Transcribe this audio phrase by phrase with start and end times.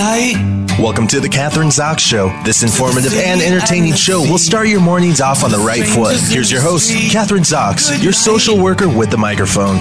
[0.00, 0.78] night.
[0.78, 2.28] Welcome to the Kathryn Zox Show.
[2.42, 6.16] This informative and entertaining show will start your mornings off on the right foot.
[6.18, 9.76] Here's your host, Kathryn Zox, your social worker with the microphone.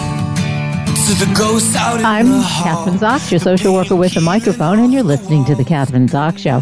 [2.03, 6.09] I'm Kathryn Zox, your social worker with the microphone, and you're listening to the Kathryn
[6.09, 6.61] Zox Show.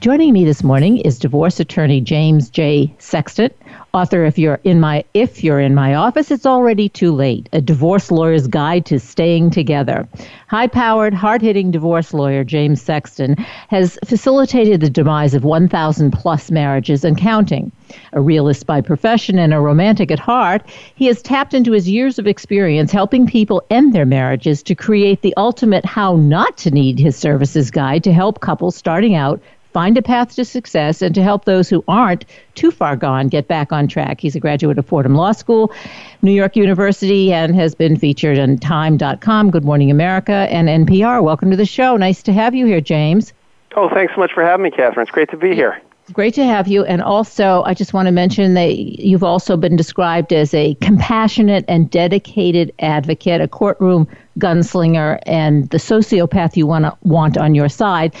[0.00, 2.94] Joining me this morning is divorce attorney James J.
[2.98, 3.50] Sexton,
[3.96, 7.62] author if you're in my if you're in my office it's already too late a
[7.62, 10.06] divorce lawyer's guide to staying together
[10.48, 13.34] high-powered hard-hitting divorce lawyer james sexton
[13.68, 17.72] has facilitated the demise of 1000 plus marriages and counting
[18.12, 20.62] a realist by profession and a romantic at heart
[20.94, 25.22] he has tapped into his years of experience helping people end their marriages to create
[25.22, 29.40] the ultimate how not to need his services guide to help couples starting out
[29.76, 33.46] find a path to success, and to help those who aren't too far gone get
[33.46, 34.22] back on track.
[34.22, 35.70] He's a graduate of Fordham Law School,
[36.22, 41.22] New York University, and has been featured on Time.com, Good Morning America, and NPR.
[41.22, 41.94] Welcome to the show.
[41.98, 43.34] Nice to have you here, James.
[43.74, 45.02] Oh, thanks so much for having me, Kathryn.
[45.02, 45.78] It's great to be here.
[46.12, 46.84] Great to have you.
[46.84, 51.64] And also, I just want to mention that you've also been described as a compassionate
[51.66, 54.06] and dedicated advocate, a courtroom
[54.38, 58.14] gunslinger, and the sociopath you want to want on your side.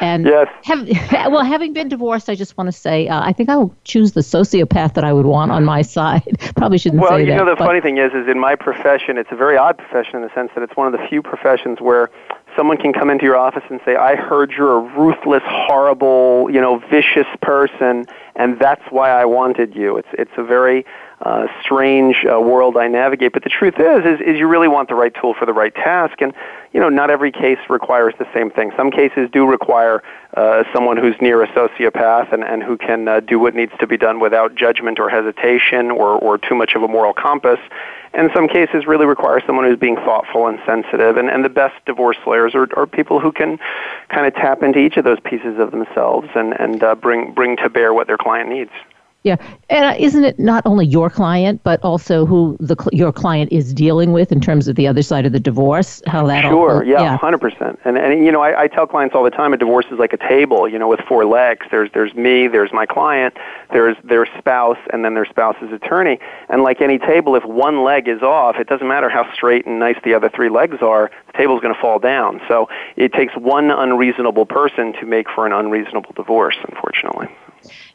[0.00, 0.48] And yes.
[0.64, 0.88] have,
[1.30, 4.12] well, having been divorced, I just want to say uh, I think I will choose
[4.12, 6.38] the sociopath that I would want on my side.
[6.56, 7.28] Probably shouldn't well, say that.
[7.28, 9.56] Well, you know, the but, funny thing is, is in my profession, it's a very
[9.56, 12.10] odd profession in the sense that it's one of the few professions where
[12.58, 16.60] someone can come into your office and say, "I heard you're a ruthless, horrible, you
[16.60, 20.84] know, vicious person, and that's why I wanted you." It's it's a very
[21.22, 23.32] uh, strange uh, world I navigate.
[23.32, 25.74] But the truth is, is, is you really want the right tool for the right
[25.74, 26.32] task, and
[26.72, 28.72] you know, not every case requires the same thing.
[28.76, 30.02] Some cases do require
[30.34, 33.86] uh, someone who's near a sociopath and, and who can uh, do what needs to
[33.86, 37.58] be done without judgment or hesitation or, or too much of a moral compass.
[38.12, 41.16] And some cases really require someone who's being thoughtful and sensitive.
[41.16, 43.58] And, and the best divorce lawyers are, are people who can
[44.08, 47.56] kind of tap into each of those pieces of themselves and, and uh, bring, bring
[47.56, 48.70] to bear what their client needs.
[49.28, 49.36] Yeah,
[49.68, 53.74] and uh, isn't it not only your client, but also who the your client is
[53.74, 56.00] dealing with in terms of the other side of the divorce?
[56.06, 57.50] How that sure, all, yeah, hundred yeah.
[57.50, 57.78] percent.
[57.84, 60.14] And and you know, I, I tell clients all the time, a divorce is like
[60.14, 61.66] a table, you know, with four legs.
[61.70, 63.36] There's there's me, there's my client,
[63.70, 66.18] there's their spouse, and then their spouse's attorney.
[66.48, 69.78] And like any table, if one leg is off, it doesn't matter how straight and
[69.78, 72.40] nice the other three legs are, the table's going to fall down.
[72.48, 77.28] So it takes one unreasonable person to make for an unreasonable divorce, unfortunately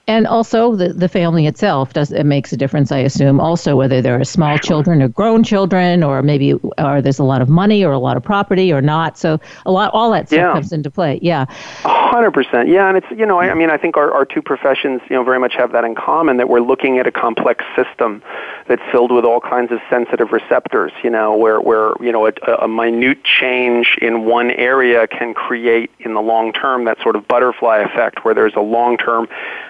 [0.08, 4.02] and also the, the family itself does it makes a difference i assume also whether
[4.02, 7.84] there are small children or grown children or maybe or there's a lot of money
[7.84, 9.18] or a lot of property or not.
[9.18, 10.54] So a lot all that stuff yeah.
[10.54, 11.20] comes into play.
[11.22, 11.46] Yeah.
[11.84, 12.70] Hundred percent.
[12.70, 15.16] Yeah and it's you know I, I mean i think our, our two professions you
[15.16, 18.22] know very much have that in common that we're looking at a complex system
[18.68, 22.32] that's filled with all kinds of sensitive receptors you know where where you know a,
[22.62, 27.28] a minute change in one area can create in the long term that sort of
[27.28, 29.28] butterfly effect where there's a long term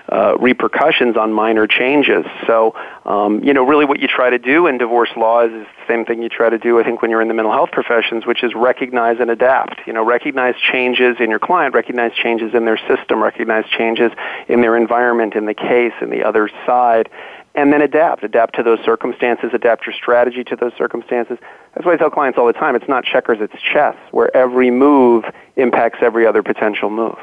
[0.10, 2.26] uh, repercussions on minor changes.
[2.48, 2.76] So,
[3.06, 6.06] um, you know, really what you try to do in divorce law is the same
[6.06, 8.44] thing you try to do, I think, when you're in the mental health professions, which
[8.44, 9.82] is recognize and adapt.
[9.86, 14.12] You know, recognize changes in your client, recognize changes in their system, recognize changes
[14.48, 17.10] in their environment, in the case, in the other side,
[17.56, 18.24] and then adapt.
[18.24, 21.38] Adapt to those circumstances, adapt your strategy to those circumstances.
[21.74, 24.72] That's why I tell clients all the time it's not checkers, it's chess, where every
[24.72, 27.18] move impacts every other potential move.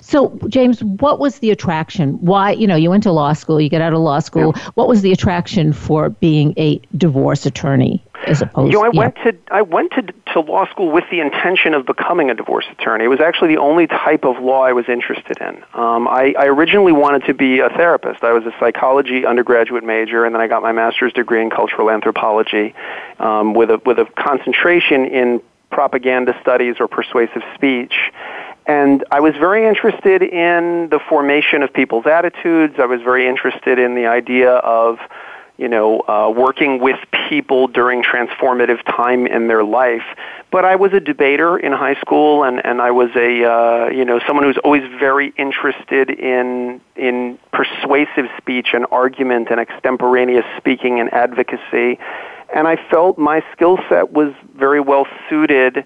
[0.00, 2.14] So, James, what was the attraction?
[2.20, 4.52] Why, you know, you went to law school, you get out of law school.
[4.56, 4.70] Yeah.
[4.74, 8.72] What was the attraction for being a divorce attorney as opposed?
[8.72, 8.98] You know, I yeah.
[8.98, 10.02] went to I went to
[10.32, 13.04] to law school with the intention of becoming a divorce attorney.
[13.04, 15.62] It was actually the only type of law I was interested in.
[15.74, 18.22] Um, I, I originally wanted to be a therapist.
[18.22, 21.90] I was a psychology undergraduate major, and then I got my master's degree in cultural
[21.90, 22.74] anthropology
[23.18, 27.94] um, with a with a concentration in propaganda studies or persuasive speech.
[28.70, 32.74] And I was very interested in the formation of people's attitudes.
[32.78, 35.00] I was very interested in the idea of,
[35.58, 36.96] you know, uh, working with
[37.28, 40.04] people during transformative time in their life.
[40.52, 44.04] But I was a debater in high school, and, and I was a, uh, you
[44.04, 51.00] know, someone who's always very interested in in persuasive speech and argument and extemporaneous speaking
[51.00, 51.98] and advocacy.
[52.54, 55.84] And I felt my skill set was very well suited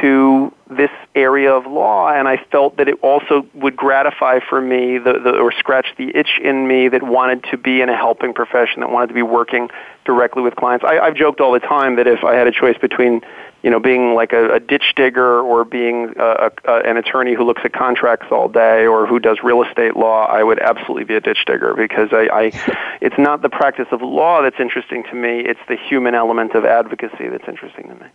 [0.00, 4.98] to this area of law, and I felt that it also would gratify for me
[4.98, 8.32] the, the, or scratch the itch in me that wanted to be in a helping
[8.32, 9.68] profession, that wanted to be working
[10.04, 10.84] directly with clients.
[10.84, 13.20] I, I've joked all the time that if I had a choice between,
[13.62, 17.34] you know, being like a, a ditch digger or being uh, a, a, an attorney
[17.34, 21.04] who looks at contracts all day or who does real estate law, I would absolutely
[21.04, 25.04] be a ditch digger because I, I it's not the practice of law that's interesting
[25.04, 28.06] to me; it's the human element of advocacy that's interesting to me.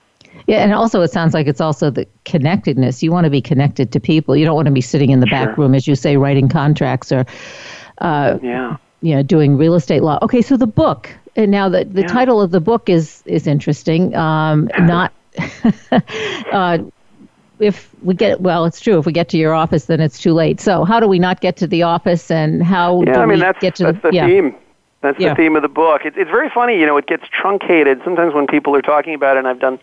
[0.49, 3.03] Yeah, and also it sounds like it's also the connectedness.
[3.03, 4.35] You want to be connected to people.
[4.35, 5.45] You don't want to be sitting in the sure.
[5.45, 7.27] back room, as you say, writing contracts or,
[7.99, 10.17] uh, yeah, you know, doing real estate law.
[10.23, 11.15] Okay, so the book.
[11.35, 12.07] And now the the yeah.
[12.07, 14.15] title of the book is is interesting.
[14.15, 15.13] Um, not.
[16.51, 16.79] uh,
[17.59, 18.97] if we get well, it's true.
[18.97, 20.59] If we get to your office, then it's too late.
[20.59, 23.37] So how do we not get to the office, and how yeah, do I mean,
[23.37, 24.25] we that's, get to that's the, the yeah.
[24.25, 24.55] theme?
[25.01, 25.29] That's yeah.
[25.29, 26.05] the theme of the book.
[26.05, 26.97] It, it's very funny, you know.
[26.97, 29.39] It gets truncated sometimes when people are talking about it.
[29.39, 29.79] and I've done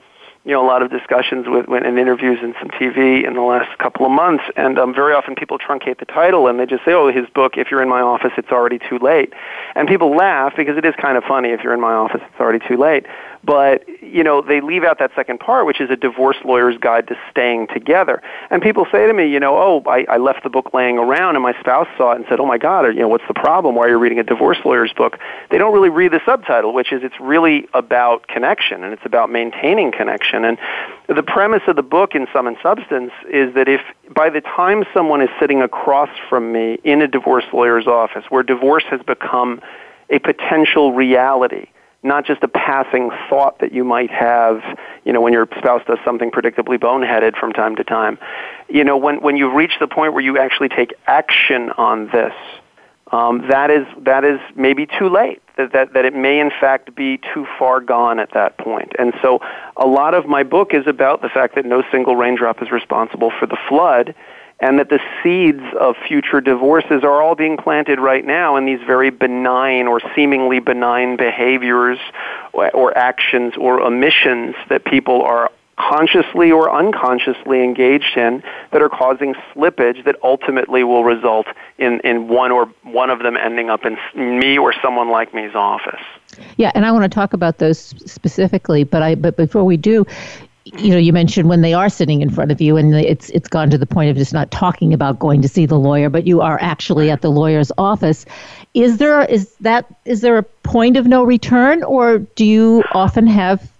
[0.46, 3.76] you know a lot of discussions with and interviews and some TV in the last
[3.78, 6.93] couple of months, and um, very often people truncate the title and they just say,
[6.93, 7.56] "Oh, his book.
[7.56, 9.32] If you're in my office, it's already too late,"
[9.75, 11.48] and people laugh because it is kind of funny.
[11.48, 13.06] If you're in my office, it's already too late.
[13.46, 17.06] But you know they leave out that second part, which is a divorce lawyer's guide
[17.08, 18.20] to staying together.
[18.50, 21.37] And people say to me, you know, "Oh, I, I left the book laying around,
[21.37, 23.76] and my spouse saw it and said, "Oh my God, you know, what's the problem?
[23.76, 25.19] Why are you reading a divorce lawyer's book?"
[25.50, 29.31] They don't really read the subtitle, which is it's really about connection and it's about
[29.31, 30.44] maintaining connection.
[30.44, 30.58] And
[31.06, 33.81] the premise of the book, in sum and substance, is that if
[34.12, 38.43] by the time someone is sitting across from me in a divorce lawyer's office, where
[38.43, 39.60] divorce has become
[40.10, 41.66] a potential reality,
[42.06, 44.62] not just a passing thought that you might have,
[45.05, 48.19] you know, when your spouse does something predictably boneheaded from time to time.
[48.69, 52.32] You know, when, when you reach the point where you actually take action on this,
[53.12, 55.41] um, that is that is maybe too late.
[55.56, 58.93] That, that that it may in fact be too far gone at that point.
[58.99, 59.41] And so,
[59.76, 63.31] a lot of my book is about the fact that no single raindrop is responsible
[63.38, 64.14] for the flood,
[64.61, 68.81] and that the seeds of future divorces are all being planted right now in these
[68.87, 71.99] very benign or seemingly benign behaviors
[72.53, 79.35] or, actions or omissions that people are consciously or unconsciously engaged in that are causing
[79.55, 83.99] slippage that ultimately will result in, in one or one of them ending up in
[84.14, 86.00] me or someone like me's office.
[86.56, 87.79] Yeah, and I want to talk about those
[88.11, 90.06] specifically, but I but before we do,
[90.74, 93.48] you know, you mentioned when they are sitting in front of you, and it's it's
[93.48, 96.26] gone to the point of just not talking about going to see the lawyer, but
[96.26, 98.26] you are actually at the lawyer's office.
[98.74, 103.28] Is there is that is there a point of no return, or do you often
[103.28, 103.70] have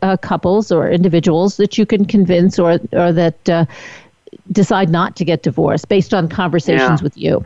[0.00, 3.64] uh, couples or individuals that you can convince or or that uh,
[4.52, 7.04] decide not to get divorced based on conversations yeah.
[7.04, 7.44] with you?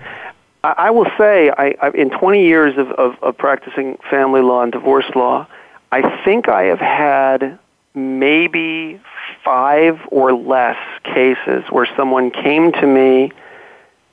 [0.64, 4.72] I, will say, I, I, in 20 years of, of, of practicing family law and
[4.72, 5.46] divorce law,
[5.92, 7.56] I think I have had
[7.96, 9.00] maybe
[9.44, 13.32] five or less cases where someone came to me,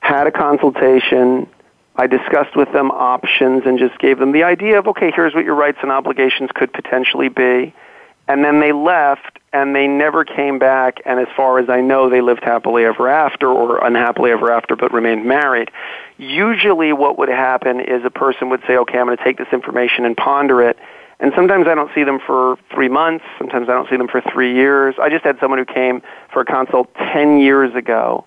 [0.00, 1.46] had a consultation,
[1.96, 5.44] I discussed with them options and just gave them the idea of, okay, here's what
[5.44, 7.72] your rights and obligations could potentially be
[8.26, 12.08] and then they left and they never came back and as far as I know
[12.08, 15.70] they lived happily ever after or unhappily ever after but remained married.
[16.16, 19.52] Usually what would happen is a person would say, okay, I'm going to take this
[19.52, 20.78] information and ponder it.
[21.20, 23.24] And sometimes I don't see them for three months.
[23.38, 24.94] Sometimes I don't see them for three years.
[25.00, 26.02] I just had someone who came
[26.32, 28.24] for a consult 10 years ago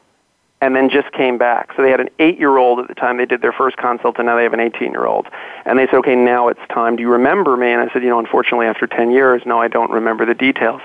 [0.62, 1.70] and then just came back.
[1.76, 4.18] So they had an eight year old at the time they did their first consult,
[4.18, 5.28] and now they have an 18 year old.
[5.66, 6.96] And they said, okay, now it's time.
[6.96, 7.72] Do you remember me?
[7.72, 10.82] And I said, you know, unfortunately, after 10 years, no, I don't remember the details.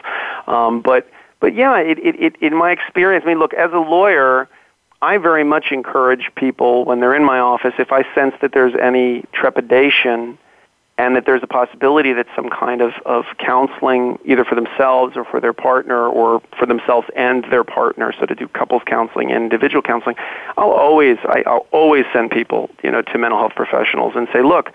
[0.46, 1.10] Um, but,
[1.40, 4.48] but yeah, it, it, it, in my experience, I mean, look, as a lawyer,
[5.00, 8.75] I very much encourage people when they're in my office, if I sense that there's
[8.81, 10.38] any trepidation,
[10.99, 15.25] and that there's a possibility that some kind of, of counseling, either for themselves or
[15.25, 19.44] for their partner or for themselves and their partner, so to do couples counseling and
[19.44, 20.17] individual counseling,
[20.58, 24.43] I'll always, I, I'll always send people, you know, to mental health professionals and say,
[24.43, 24.72] look,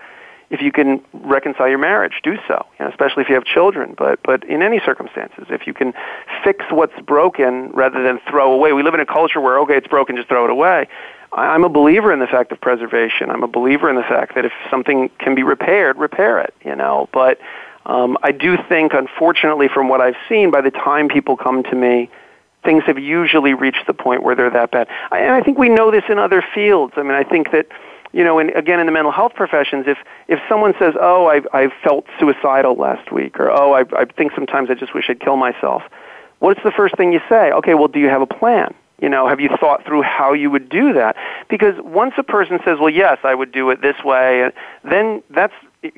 [0.50, 3.94] if you can reconcile your marriage, do so, you know, especially if you have children.
[3.96, 5.92] But, but in any circumstances, if you can
[6.42, 8.72] fix what's broken rather than throw away.
[8.72, 10.88] We live in a culture where, okay, it's broken, just throw it away.
[11.32, 13.30] I'm a believer in the fact of preservation.
[13.30, 16.74] I'm a believer in the fact that if something can be repaired, repair it, you
[16.74, 17.08] know.
[17.12, 17.38] But
[17.84, 21.74] um, I do think, unfortunately, from what I've seen, by the time people come to
[21.74, 22.08] me,
[22.64, 24.88] things have usually reached the point where they're that bad.
[25.10, 26.94] I, and I think we know this in other fields.
[26.96, 27.66] I mean, I think that,
[28.12, 29.98] you know, and again, in the mental health professions, if,
[30.28, 34.32] if someone says, oh, I, I felt suicidal last week, or oh, I, I think
[34.34, 35.82] sometimes I just wish I'd kill myself,
[36.38, 37.52] what's the first thing you say?
[37.52, 38.74] Okay, well, do you have a plan?
[39.00, 41.14] You know, have you thought through how you would do that?
[41.48, 44.50] Because once a person says, well, yes, I would do it this way,
[44.82, 45.54] then that's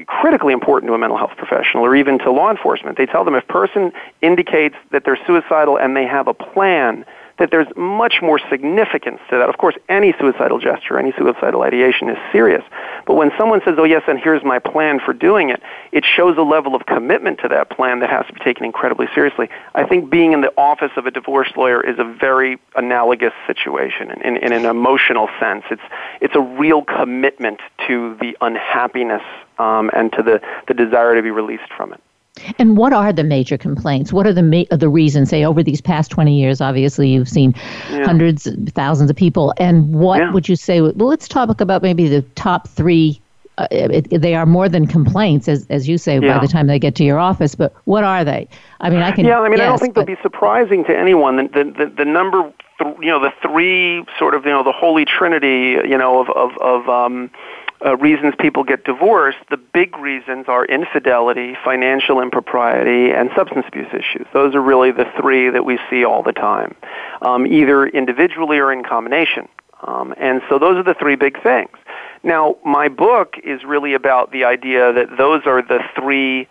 [0.06, 2.98] critically important to a mental health professional or even to law enforcement.
[2.98, 7.06] They tell them if person indicates that they're suicidal and they have a plan,
[7.40, 9.48] that there's much more significance to that.
[9.48, 12.62] Of course, any suicidal gesture, any suicidal ideation is serious.
[13.06, 16.36] But when someone says, oh yes, and here's my plan for doing it, it shows
[16.36, 19.48] a level of commitment to that plan that has to be taken incredibly seriously.
[19.74, 24.10] I think being in the office of a divorce lawyer is a very analogous situation
[24.10, 25.64] in, in, in an emotional sense.
[25.70, 25.82] It's,
[26.20, 29.22] it's a real commitment to the unhappiness
[29.58, 32.00] um, and to the, the desire to be released from it.
[32.58, 34.12] And what are the major complaints?
[34.12, 35.28] What are the ma- the reasons?
[35.30, 37.54] Say over these past twenty years, obviously you've seen
[37.90, 38.04] yeah.
[38.04, 39.52] hundreds, thousands of people.
[39.58, 40.32] And what yeah.
[40.32, 40.80] would you say?
[40.80, 43.20] Well, let's talk about maybe the top three.
[43.58, 46.38] Uh, it, they are more than complaints, as as you say, yeah.
[46.38, 47.54] by the time they get to your office.
[47.54, 48.48] But what are they?
[48.80, 49.26] I mean, I can.
[49.26, 51.36] Yeah, I mean, guess, I don't think they'll be surprising to anyone.
[51.36, 54.72] The the, the, the number, th- you know, the three sort of, you know, the
[54.72, 56.88] holy trinity, you know, of of of.
[56.88, 57.30] Um,
[57.84, 63.88] uh, reasons people get divorced, the big reasons are infidelity, financial impropriety, and substance abuse
[63.92, 64.26] issues.
[64.32, 66.74] Those are really the three that we see all the time,
[67.22, 69.48] um, either individually or in combination.
[69.82, 71.70] Um, and so those are the three big things.
[72.22, 76.48] Now, my book is really about the idea that those are the three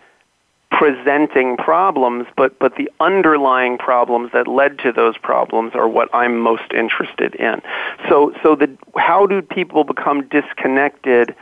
[0.70, 6.40] presenting problems, but, but the underlying problems that led to those problems are what I'm
[6.40, 7.60] most interested in.
[8.08, 11.34] So, so the, how do people become disconnected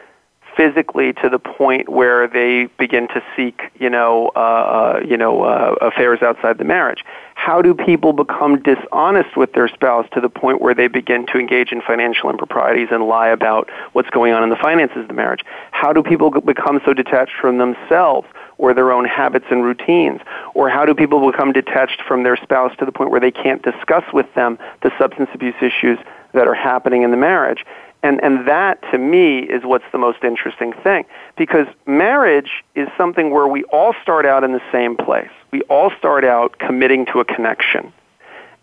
[0.57, 5.45] physically to the point where they begin to seek, you know, uh, uh, you know,
[5.45, 7.05] uh, affairs outside the marriage?
[7.37, 11.39] How do people become dishonest with their spouse to the point where they begin to
[11.39, 15.15] engage in financial improprieties and lie about what's going on in the finances of the
[15.15, 15.45] marriage?
[15.71, 18.27] How do people become so detached from themselves
[18.59, 20.21] or their own habits and routines?
[20.55, 23.63] Or how do people become detached from their spouse to the point where they can't
[23.63, 25.99] discuss with them the substance abuse issues
[26.33, 27.65] that are happening in the marriage?
[28.03, 31.05] And, and that, to me, is what's the most interesting thing.
[31.37, 35.31] Because marriage is something where we all start out in the same place.
[35.51, 37.93] We all start out committing to a connection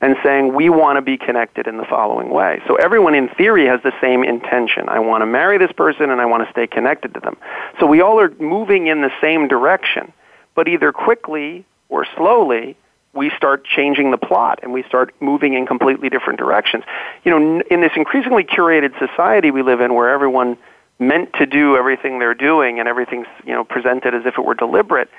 [0.01, 2.61] and saying we want to be connected in the following way.
[2.67, 4.89] So everyone in theory has the same intention.
[4.89, 7.37] I want to marry this person and I want to stay connected to them.
[7.79, 10.11] So we all are moving in the same direction,
[10.53, 12.75] but either quickly or slowly
[13.13, 16.83] we start changing the plot and we start moving in completely different directions.
[17.23, 20.57] You know, in this increasingly curated society we live in where everyone
[20.99, 24.55] meant to do everything they're doing and everything's, you know, presented as if it were
[24.55, 25.09] deliberate,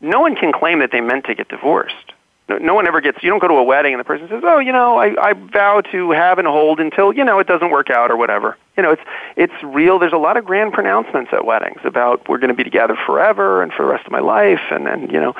[0.00, 2.12] no one can claim that they meant to get divorced
[2.48, 4.58] no, one ever gets you don't go to a wedding and the person says oh
[4.58, 7.90] you know i i vow to have and hold until you know it doesn't work
[7.90, 8.56] out or whatever.
[8.76, 9.02] You know it's
[9.36, 9.98] it's real.
[9.98, 13.62] There's a lot of grand pronouncements at weddings about we're going to be together forever
[13.62, 15.34] and for the rest of my life and then you know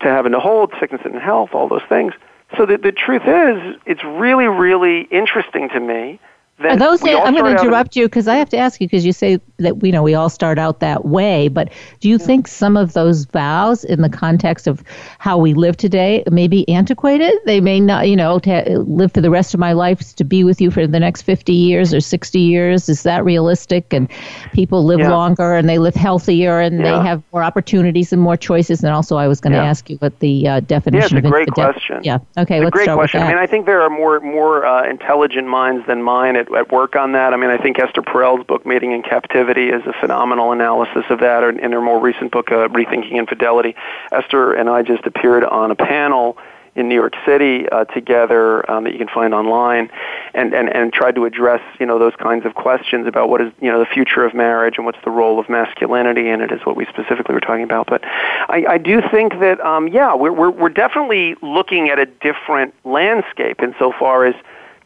[0.00, 2.12] to have and to hold sickness and health all those things.
[2.56, 6.20] So the the truth is it's really really interesting to me
[6.58, 9.12] are those, I'm going to interrupt you because I have to ask you because you
[9.12, 11.48] say that you know we all start out that way.
[11.48, 11.70] But
[12.00, 12.26] do you yeah.
[12.26, 14.82] think some of those vows, in the context of
[15.18, 17.34] how we live today, may be antiquated?
[17.44, 20.44] They may not, you know, to live for the rest of my life to be
[20.44, 22.88] with you for the next 50 years or 60 years.
[22.88, 23.92] Is that realistic?
[23.92, 24.10] And
[24.52, 25.10] people live yeah.
[25.10, 26.98] longer and they live healthier and yeah.
[26.98, 28.82] they have more opportunities and more choices.
[28.82, 31.30] And also, I was going to ask you what the uh, definition yeah, it's a
[31.30, 32.00] great question.
[32.02, 32.18] Yeah.
[32.38, 32.56] Okay.
[32.56, 33.20] It's let's a great start question.
[33.20, 33.32] With that.
[33.32, 36.72] I mean, I think there are more more uh, intelligent minds than mine at, at
[36.72, 37.32] work on that.
[37.32, 41.20] I mean, I think Esther Perel's book, Mating in Captivity, is a phenomenal analysis of
[41.20, 41.44] that.
[41.44, 43.74] In her more recent book, uh, Rethinking Infidelity,
[44.12, 46.38] Esther and I just appeared on a panel
[46.76, 49.90] in New York City uh, together um, that you can find online,
[50.34, 53.50] and, and and tried to address you know those kinds of questions about what is
[53.60, 56.60] you know the future of marriage and what's the role of masculinity in it is
[56.64, 57.86] what we specifically were talking about.
[57.86, 62.06] But I, I do think that um, yeah, we're, we're we're definitely looking at a
[62.06, 64.34] different landscape insofar as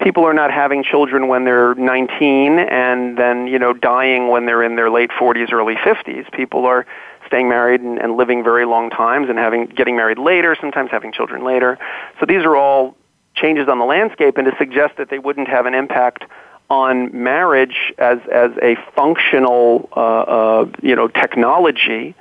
[0.01, 4.63] people are not having children when they're 19 and then you know dying when they're
[4.63, 6.87] in their late 40s early 50s people are
[7.31, 11.13] staying married and, and living very long times and having getting married later sometimes having
[11.13, 11.79] children later.
[12.19, 12.97] So these are all
[13.35, 16.25] changes on the landscape and to suggest that they wouldn't have an impact
[16.69, 22.15] on marriage as as a functional uh, uh, you know technology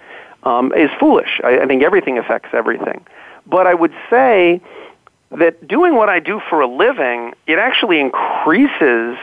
[0.43, 1.41] um, is foolish.
[1.43, 3.05] I, I think everything affects everything.
[3.48, 4.62] But I would say
[5.31, 9.17] that doing what I do for a living, it actually increases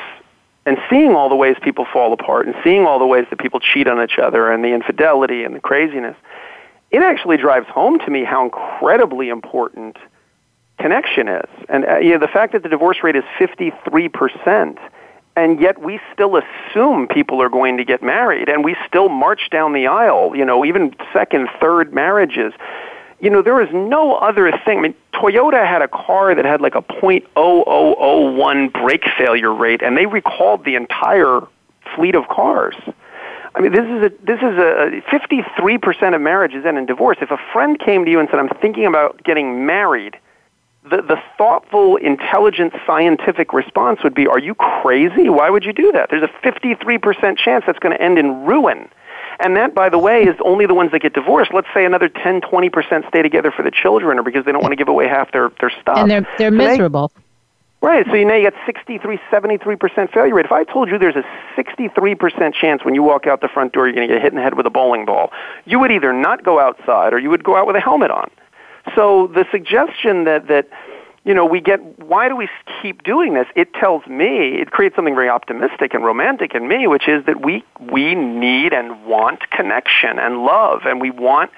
[0.64, 3.60] and seeing all the ways people fall apart and seeing all the ways that people
[3.60, 6.16] cheat on each other and the infidelity and the craziness,
[6.90, 9.96] it actually drives home to me how incredibly important
[10.78, 11.48] connection is.
[11.68, 14.78] And uh, you know, the fact that the divorce rate is 53%,
[15.36, 19.50] and yet we still assume people are going to get married, and we still march
[19.50, 22.52] down the aisle, you know, even second, third marriages
[23.20, 24.78] you know, there is no other thing.
[24.78, 29.96] I mean, Toyota had a car that had like a .0001 brake failure rate, and
[29.96, 31.40] they recalled the entire
[31.94, 32.74] fleet of cars.
[33.54, 37.16] I mean, this is a this is a 53 percent of marriages end in divorce.
[37.22, 40.18] If a friend came to you and said, "I'm thinking about getting married,"
[40.84, 45.30] the the thoughtful, intelligent, scientific response would be, "Are you crazy?
[45.30, 48.44] Why would you do that?" There's a 53 percent chance that's going to end in
[48.44, 48.90] ruin.
[49.38, 51.52] And that, by the way, is only the ones that get divorced.
[51.52, 54.72] Let's say another 10, 20% stay together for the children or because they don't want
[54.72, 55.98] to give away half their, their stuff.
[55.98, 57.12] And they're, they're miserable.
[57.14, 57.22] They,
[57.82, 58.06] Right.
[58.06, 60.46] So you know you got 63, 73% failure rate.
[60.46, 61.24] If I told you there's a
[61.56, 64.36] 63% chance when you walk out the front door you're going to get hit in
[64.36, 65.30] the head with a bowling ball,
[65.66, 68.30] you would either not go outside or you would go out with a helmet on.
[68.94, 70.68] So the suggestion that that
[71.26, 72.48] you know, we get, why do we
[72.80, 73.48] keep doing this?
[73.56, 77.44] It tells me, it creates something very optimistic and romantic in me, which is that
[77.44, 81.50] we, we need and want connection and love, and we want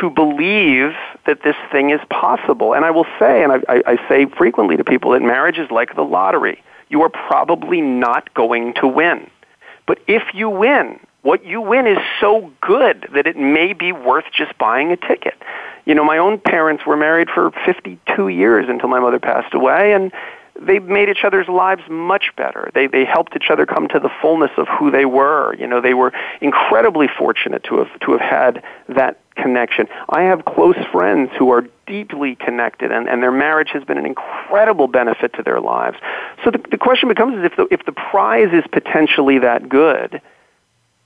[0.00, 0.94] to believe
[1.26, 2.74] that this thing is possible.
[2.74, 5.70] And I will say, and I, I, I say frequently to people, that marriage is
[5.70, 6.60] like the lottery.
[6.88, 9.30] You are probably not going to win.
[9.86, 10.98] But if you win,
[11.28, 15.34] what you win is so good that it may be worth just buying a ticket
[15.88, 19.94] you know, my own parents were married for 52 years until my mother passed away,
[19.94, 20.12] and
[20.60, 22.70] they made each other's lives much better.
[22.74, 25.54] They they helped each other come to the fullness of who they were.
[25.54, 29.86] You know, they were incredibly fortunate to have to have had that connection.
[30.10, 34.04] I have close friends who are deeply connected, and, and their marriage has been an
[34.04, 35.96] incredible benefit to their lives.
[36.44, 40.20] So the, the question becomes is if the if the prize is potentially that good,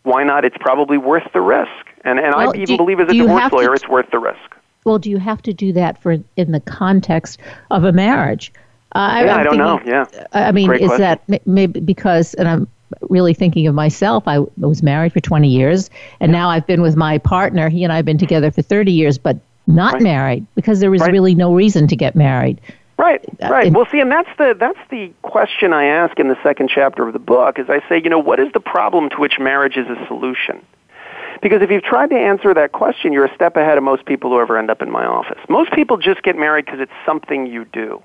[0.03, 0.45] why not?
[0.45, 1.71] It's probably worth the risk.
[2.05, 4.19] And and well, I even do, believe as a divorce lawyer, to, it's worth the
[4.19, 4.57] risk.
[4.85, 7.39] Well, do you have to do that for in the context
[7.71, 8.53] of a marriage?
[8.95, 10.07] Uh, yeah, I, I don't thinking, know.
[10.13, 11.19] Yeah, I mean, Great is question.
[11.29, 12.69] that maybe because, and I'm
[13.09, 14.25] really thinking of myself.
[14.27, 15.89] I was married for 20 years,
[16.21, 17.69] and now I've been with my partner.
[17.69, 20.03] He and I have been together for 30 years, but not right.
[20.03, 21.13] married because there was right.
[21.13, 22.61] really no reason to get married.
[23.13, 23.73] Right, uh, right.
[23.73, 27.13] well, see, and that's the that's the question I ask in the second chapter of
[27.13, 27.59] the book.
[27.59, 30.65] Is I say, you know, what is the problem to which marriage is a solution?
[31.41, 34.31] Because if you've tried to answer that question, you're a step ahead of most people
[34.31, 35.39] who ever end up in my office.
[35.49, 38.01] Most people just get married because it's something you do.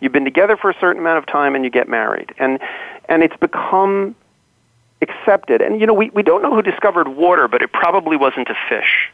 [0.00, 2.32] You've been together for a certain amount of time and you get married.
[2.38, 2.60] And,
[3.08, 4.14] and it's become
[5.02, 5.62] accepted.
[5.62, 8.56] And, you know, we, we don't know who discovered water, but it probably wasn't a
[8.68, 9.10] fish.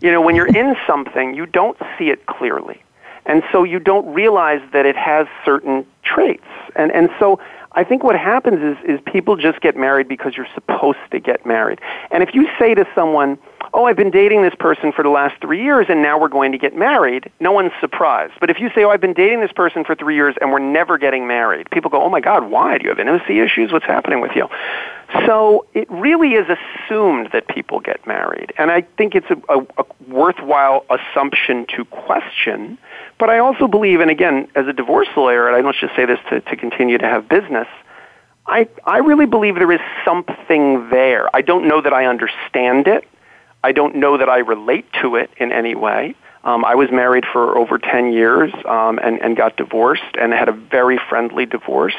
[0.00, 2.82] You know, when you're in something, you don't see it clearly.
[3.26, 6.44] And so you don't realize that it has certain traits.
[6.74, 7.38] And, and so
[7.74, 11.46] I think what happens is, is people just get married because you're supposed to get
[11.46, 11.80] married.
[12.10, 13.38] And if you say to someone,
[13.72, 16.52] oh, I've been dating this person for the last three years and now we're going
[16.52, 18.34] to get married, no one's surprised.
[18.40, 20.58] But if you say, oh, I've been dating this person for three years and we're
[20.58, 22.76] never getting married, people go, oh my God, why?
[22.76, 23.72] Do you have intimacy issues?
[23.72, 24.48] What's happening with you?
[25.26, 28.52] So it really is assumed that people get married.
[28.56, 32.78] And I think it's a, a, a worthwhile assumption to question
[33.22, 36.06] but I also believe, and again, as a divorce lawyer, and I don't just say
[36.06, 37.68] this to, to continue to have business,
[38.48, 41.28] I, I really believe there is something there.
[41.32, 43.04] I don't know that I understand it.
[43.62, 46.16] I don't know that I relate to it in any way.
[46.42, 50.48] Um, I was married for over 10 years um, and, and got divorced and had
[50.48, 51.94] a very friendly divorce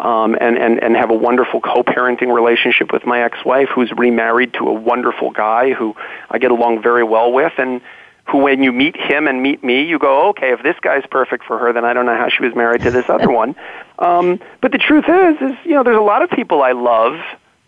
[0.00, 4.68] um, and, and, and have a wonderful co-parenting relationship with my ex-wife who's remarried to
[4.68, 5.94] a wonderful guy who
[6.30, 7.52] I get along very well with.
[7.58, 7.80] And
[8.26, 11.44] who when you meet him and meet me, you go, okay, if this guy's perfect
[11.44, 13.54] for her, then I don't know how she was married to this other one.
[13.98, 17.18] Um, but the truth is, is you know, there's a lot of people I love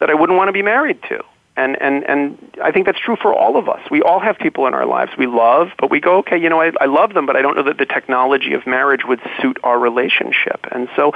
[0.00, 1.22] that I wouldn't want to be married to.
[1.58, 3.80] And, and, and I think that's true for all of us.
[3.90, 6.60] We all have people in our lives we love, but we go, okay, you know,
[6.60, 9.58] I, I love them, but I don't know that the technology of marriage would suit
[9.64, 10.66] our relationship.
[10.70, 11.12] And so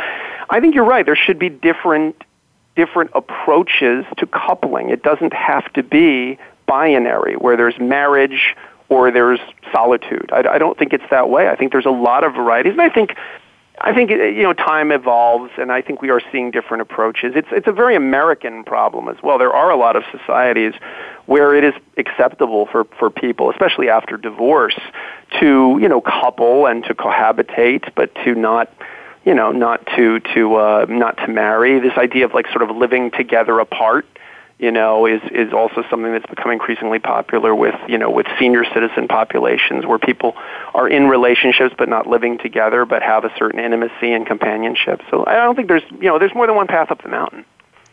[0.51, 1.07] I think you're right.
[1.07, 2.25] There should be different,
[2.75, 4.91] different approaches to coupling.
[4.91, 8.57] It doesn't have to be binary, where there's marriage
[8.89, 10.29] or there's solitude.
[10.33, 11.49] I, I don't think it's that way.
[11.49, 13.17] I think there's a lot of varieties, and I think
[13.81, 17.33] I think you know time evolves, and I think we are seeing different approaches.
[17.35, 19.39] It's it's a very American problem as well.
[19.39, 20.75] There are a lot of societies
[21.27, 24.79] where it is acceptable for for people, especially after divorce,
[25.41, 28.71] to you know couple and to cohabitate, but to not
[29.25, 31.81] you know not to to uh, not to marry.
[31.81, 34.07] This idea of like sort of living together apart
[34.62, 38.64] you know, is is also something that's become increasingly popular with you know with senior
[38.64, 40.37] citizen populations where people
[40.72, 45.03] are in relationships but not living together but have a certain intimacy and companionship.
[45.11, 47.44] So I don't think there's you know there's more than one path up the mountain.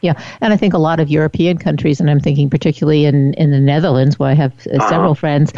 [0.02, 3.52] Yeah, and I think a lot of European countries, and I'm thinking particularly in, in
[3.52, 4.90] the Netherlands, where I have uh, uh-huh.
[4.90, 5.52] several friends,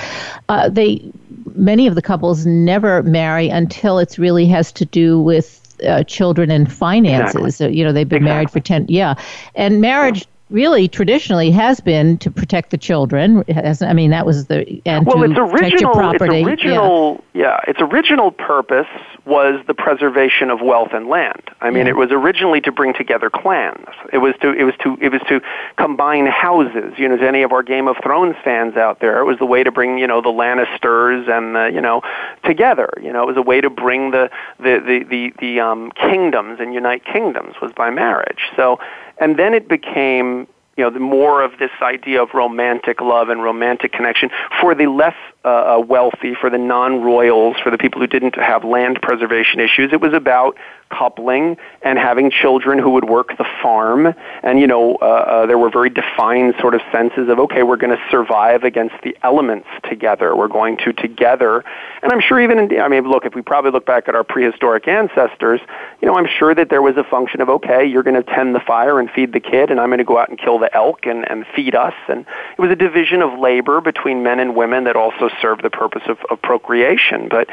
[0.47, 1.11] uh, they
[1.55, 6.49] many of the couples never marry until it really has to do with uh, children
[6.49, 7.35] and finances.
[7.35, 7.51] Exactly.
[7.51, 8.33] So, you know, they've been exactly.
[8.33, 9.15] married for 10, yeah.
[9.55, 13.43] And marriage really traditionally has been to protect the children.
[13.81, 16.39] I mean, that was the and well, to its original, protect your property.
[16.39, 17.41] Its original, yeah.
[17.41, 17.69] yeah.
[17.69, 18.87] its original purpose
[19.25, 21.41] was the preservation of wealth and land.
[21.61, 21.91] I mean, yeah.
[21.91, 23.85] it was originally to bring together clans.
[24.11, 25.41] It was to it was to it was to
[25.77, 26.93] combine houses.
[26.97, 29.45] You know, to any of our Game of Thrones fans out there, it was the
[29.45, 32.01] way to bring you know the Lannisters and the you know
[32.43, 32.89] together.
[33.01, 36.59] You know, it was a way to bring the the the the, the um, kingdoms
[36.59, 38.49] and unite kingdoms was by marriage.
[38.55, 38.79] So
[39.21, 43.93] and then it became you know, more of this idea of romantic love and romantic
[43.93, 44.29] connection
[44.59, 48.63] for the less uh, uh, wealthy, for the non-royals, for the people who didn't have
[48.63, 49.91] land preservation issues.
[49.91, 50.57] It was about
[50.91, 54.13] coupling and having children who would work the farm.
[54.43, 57.77] And, you know, uh, uh, there were very defined sort of senses of, okay, we're
[57.77, 60.35] going to survive against the elements together.
[60.35, 61.63] We're going to together.
[62.03, 64.23] And I'm sure even in, I mean, look, if we probably look back at our
[64.23, 65.61] prehistoric ancestors,
[66.01, 68.53] you know, I'm sure that there was a function of, okay, you're going to tend
[68.53, 70.73] the fire and feed the kid, and I'm going to go out and kill the
[70.75, 71.93] elk and, and feed us.
[72.09, 72.25] And
[72.57, 76.03] it was a division of labor between men and women that also served the purpose
[76.07, 77.27] of, of procreation.
[77.29, 77.47] But,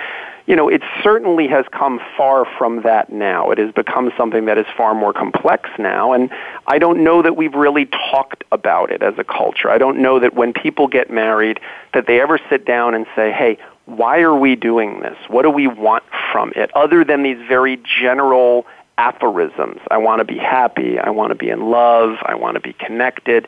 [0.46, 3.50] you know, it certainly has come far from that now.
[3.50, 6.30] It has become something that is far more complex now, and
[6.66, 9.70] I don't know that we've really talked about it as a culture.
[9.70, 11.60] I don't know that when people get married
[11.94, 15.16] that they ever sit down and say, "Hey, why are we doing this?
[15.28, 18.66] What do we want from it?" Other than these very general
[18.98, 19.80] aphorisms.
[19.90, 22.72] I want to be happy, I want to be in love, I want to be
[22.72, 23.46] connected,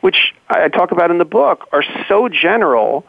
[0.00, 3.06] which I talk about in the book are so general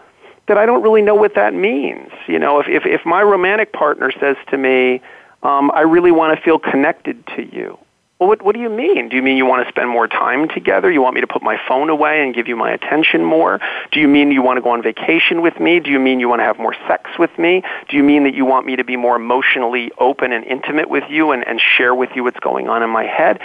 [0.49, 2.11] that I don't really know what that means.
[2.27, 5.01] You know, if if, if my romantic partner says to me,
[5.41, 7.79] um, "I really want to feel connected to you,"
[8.19, 9.07] well, what what do you mean?
[9.07, 10.91] Do you mean you want to spend more time together?
[10.91, 13.61] You want me to put my phone away and give you my attention more?
[13.93, 15.79] Do you mean you want to go on vacation with me?
[15.79, 17.63] Do you mean you want to have more sex with me?
[17.87, 21.05] Do you mean that you want me to be more emotionally open and intimate with
[21.09, 23.39] you and, and share with you what's going on in my head?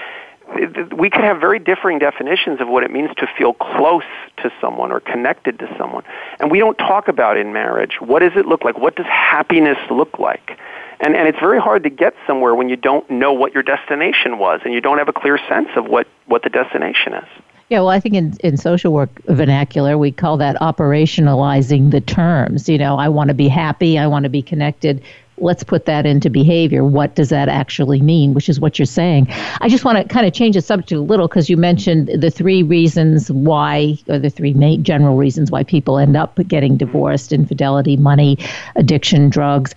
[0.96, 4.04] We could have very differing definitions of what it means to feel close
[4.38, 6.04] to someone or connected to someone.
[6.38, 8.00] And we don't talk about in marriage.
[8.00, 8.78] What does it look like?
[8.78, 10.58] What does happiness look like?
[11.00, 14.38] And, and it's very hard to get somewhere when you don't know what your destination
[14.38, 17.28] was and you don't have a clear sense of what, what the destination is.
[17.70, 22.68] Yeah, well, I think in, in social work vernacular, we call that operationalizing the terms.
[22.68, 25.02] You know, I want to be happy, I want to be connected
[25.38, 26.84] let's put that into behavior.
[26.84, 28.34] What does that actually mean?
[28.34, 29.26] Which is what you're saying.
[29.60, 32.30] I just want to kind of change the subject a little because you mentioned the
[32.30, 37.32] three reasons why, or the three main general reasons why people end up getting divorced
[37.32, 38.38] infidelity, money,
[38.76, 39.74] addiction, drugs.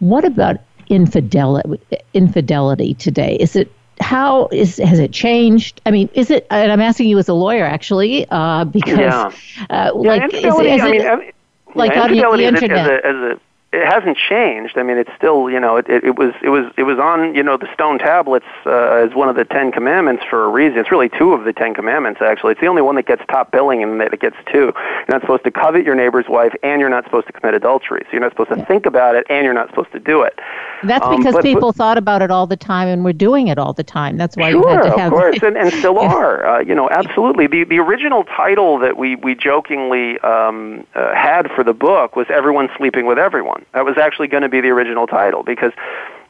[0.00, 1.80] What about infidelity,
[2.14, 3.36] infidelity today?
[3.40, 5.80] Is it how is has it changed?
[5.86, 6.46] I mean, is it?
[6.50, 9.32] And I'm asking you as a lawyer, actually, uh, because yeah.
[9.70, 11.32] Uh, like, is it, I mean,
[11.74, 12.78] like yeah, on the internet?
[12.78, 14.78] As a, as a, it hasn't changed.
[14.78, 17.34] I mean, it's still you know it, it, it was it was it was on
[17.34, 20.78] you know the stone tablets uh, as one of the Ten Commandments for a reason.
[20.78, 22.52] It's really two of the Ten Commandments actually.
[22.52, 24.72] It's the only one that gets top billing and that it gets two.
[24.74, 28.02] You're not supposed to covet your neighbor's wife, and you're not supposed to commit adultery.
[28.06, 30.38] So you're not supposed to think about it, and you're not supposed to do it.
[30.84, 33.48] That's um, because but, people but, thought about it all the time and were doing
[33.48, 34.16] it all the time.
[34.16, 35.12] That's why sure, you had to have.
[35.12, 36.14] of course, and, and still yeah.
[36.14, 36.46] are.
[36.46, 37.46] Uh, you know, absolutely.
[37.46, 42.26] The the original title that we we jokingly um, uh, had for the book was
[42.30, 45.72] "Everyone Sleeping with Everyone." That was actually going to be the original title because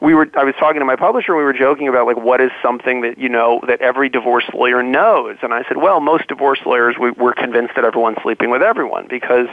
[0.01, 2.41] we were I was talking to my publisher and we were joking about like what
[2.41, 6.27] is something that you know that every divorce lawyer knows and I said well most
[6.27, 9.47] divorce lawyers we, we're convinced that everyone's sleeping with everyone because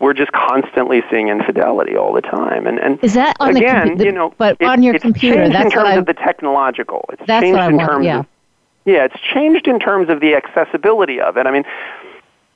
[0.00, 2.66] we're just constantly seeing infidelity all the time.
[2.66, 5.42] And and is that on again, the, you know, but it, on your it's computer?
[5.42, 7.04] Changed that's in terms I, of the technological.
[7.12, 8.18] It's that's changed in want, terms yeah.
[8.20, 8.26] of
[8.86, 11.46] yeah, it's changed in terms of the accessibility of it.
[11.46, 11.64] I mean,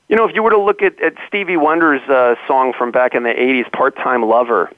[0.08, 3.14] you know, if you were to look at, at Stevie Wonder's uh, song from back
[3.14, 4.70] in the '80s, "Part-Time Lover,"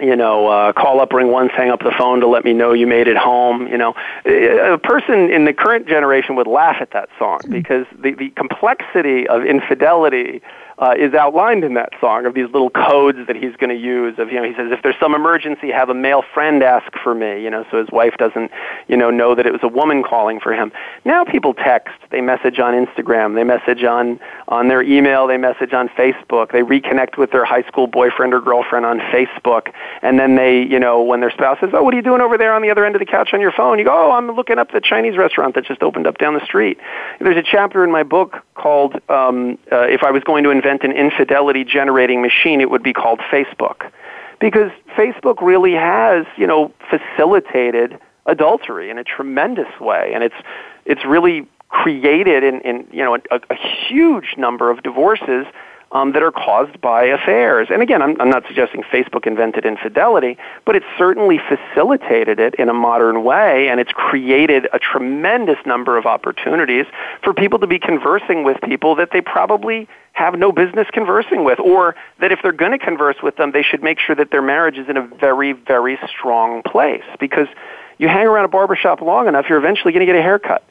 [0.00, 2.72] you know, uh, call up, ring once, hang up the phone to let me know
[2.72, 3.66] you made it home.
[3.68, 8.12] You know, a person in the current generation would laugh at that song because the,
[8.12, 10.42] the complexity of infidelity
[10.78, 14.18] uh, is outlined in that song of these little codes that he's going to use.
[14.18, 17.14] Of you know, he says if there's some emergency, have a male friend ask for
[17.14, 17.42] me.
[17.42, 18.50] You know, so his wife doesn't
[18.88, 20.72] you know know that it was a woman calling for him.
[21.04, 25.72] Now people text, they message on Instagram, they message on on their email, they message
[25.72, 30.36] on Facebook, they reconnect with their high school boyfriend or girlfriend on Facebook, and then
[30.36, 32.60] they you know when their spouse says, oh, what are you doing over there on
[32.60, 33.78] the other end of the couch on your phone?
[33.78, 36.44] You go, oh, I'm looking up the Chinese restaurant that just opened up down the
[36.44, 36.78] street.
[37.18, 40.65] There's a chapter in my book called um, uh, if I was going to invent
[40.66, 43.90] invent an infidelity generating machine, it would be called Facebook.
[44.40, 50.10] Because Facebook really has, you know, facilitated adultery in a tremendous way.
[50.12, 50.34] And it's,
[50.84, 53.54] it's really created in, in you know, a, a
[53.88, 55.46] huge number of divorces
[55.92, 57.68] um, that are caused by affairs.
[57.70, 62.68] And again, I'm, I'm not suggesting Facebook invented infidelity, but it certainly facilitated it in
[62.68, 66.86] a modern way, and it's created a tremendous number of opportunities
[67.22, 71.60] for people to be conversing with people that they probably have no business conversing with,
[71.60, 74.42] or that if they're going to converse with them, they should make sure that their
[74.42, 77.04] marriage is in a very, very strong place.
[77.20, 77.48] Because
[77.98, 80.64] you hang around a barbershop long enough, you're eventually going to get a haircut.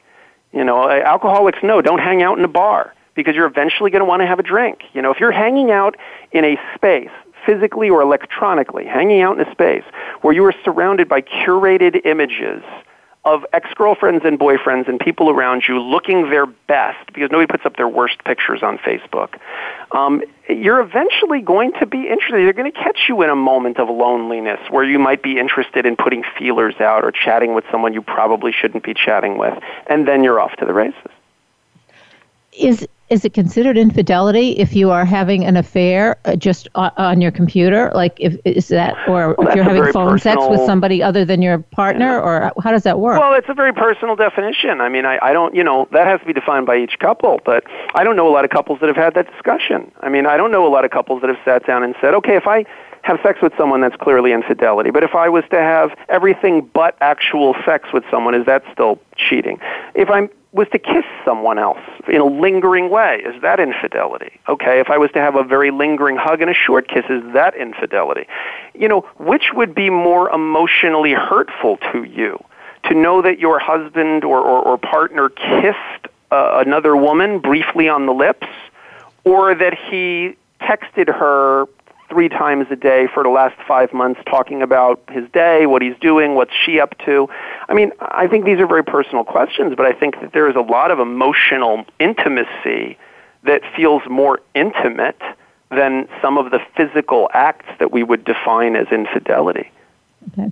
[0.52, 4.04] You know, alcoholics know don't hang out in a bar because you're eventually going to
[4.04, 4.82] want to have a drink.
[4.92, 5.96] You know, if you're hanging out
[6.32, 7.10] in a space,
[7.44, 9.84] physically or electronically, hanging out in a space
[10.20, 12.62] where you are surrounded by curated images
[13.26, 17.76] of ex-girlfriends and boyfriends and people around you looking their best because nobody puts up
[17.76, 19.40] their worst pictures on Facebook,
[19.90, 22.36] um, you're eventually going to be interested.
[22.36, 25.86] They're going to catch you in a moment of loneliness where you might be interested
[25.86, 30.06] in putting feelers out or chatting with someone you probably shouldn't be chatting with, and
[30.06, 31.10] then you're off to the races.
[32.52, 37.30] Is is it considered infidelity if you are having an affair uh, just on, your
[37.30, 37.92] computer?
[37.94, 41.24] Like, if is that, or well, if you're having phone personal, sex with somebody other
[41.24, 42.20] than your partner, yeah.
[42.20, 43.20] or how does that work?
[43.20, 44.80] Well, it's a very personal definition.
[44.80, 47.40] I mean, I, I don't, you know, that has to be defined by each couple.
[47.44, 47.64] But
[47.94, 49.92] I don't know a lot of couples that have had that discussion.
[50.00, 52.14] I mean, I don't know a lot of couples that have sat down and said,
[52.14, 52.64] okay, if I
[53.02, 54.90] have sex with someone, that's clearly infidelity.
[54.90, 58.98] But if I was to have everything but actual sex with someone, is that still
[59.16, 59.60] cheating?
[59.94, 64.32] If I'm was to kiss someone else in a lingering way, is that infidelity?
[64.48, 67.22] Okay, if I was to have a very lingering hug and a short kiss, is
[67.34, 68.26] that infidelity?
[68.74, 72.42] You know, which would be more emotionally hurtful to you?
[72.84, 78.06] To know that your husband or, or, or partner kissed uh, another woman briefly on
[78.06, 78.46] the lips,
[79.24, 81.66] or that he texted her
[82.08, 85.96] three times a day for the last five months talking about his day, what he's
[86.00, 87.28] doing, what's she up to.
[87.68, 90.56] I mean, I think these are very personal questions, but I think that there is
[90.56, 92.96] a lot of emotional intimacy
[93.42, 95.20] that feels more intimate
[95.70, 99.70] than some of the physical acts that we would define as infidelity.
[100.32, 100.50] Okay.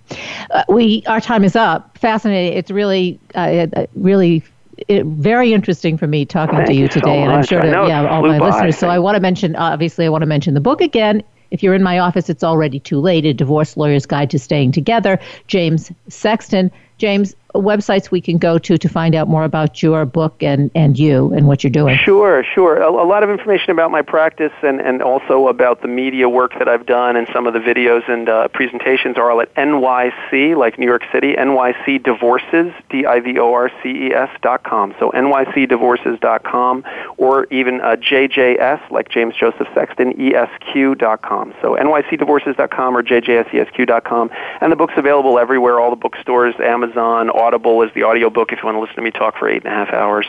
[0.51, 1.97] Uh, we our time is up.
[1.99, 2.57] Fascinating.
[2.57, 4.45] It's really, uh, uh really
[4.89, 7.61] it, very interesting for me talking Thank to you, you today, so and I'm sure
[7.61, 8.51] to yeah all my by.
[8.51, 8.79] listeners.
[8.79, 11.23] So I want to mention obviously I want to mention the book again.
[11.51, 13.25] If you're in my office, it's already too late.
[13.25, 15.19] A divorce lawyer's guide to staying together.
[15.47, 16.71] James Sexton.
[16.99, 20.99] James, websites we can go to to find out more about your book and, and
[20.99, 21.97] you and what you're doing?
[22.05, 22.83] Sure, sure.
[22.83, 26.53] A, a, lot of information about my practice and, and also about the media work
[26.59, 30.57] that I've done and some of the videos and uh, presentations are all at NYC,
[30.57, 34.95] like New York City, NYC Divorces, D-I-V-O-R-C-E-S dot com.
[34.99, 36.85] So NYCDivorces dot com
[37.17, 41.55] or even uh, JJS, like James Joseph Sexton, ESQ dot com.
[41.63, 44.31] So NYCDivorces dot com or JJSESQ dot com.
[44.61, 48.65] And the book's available everywhere, all the bookstores, Amazon, Audible is the audiobook if you
[48.65, 50.27] want to listen to me talk for eight and a half hours.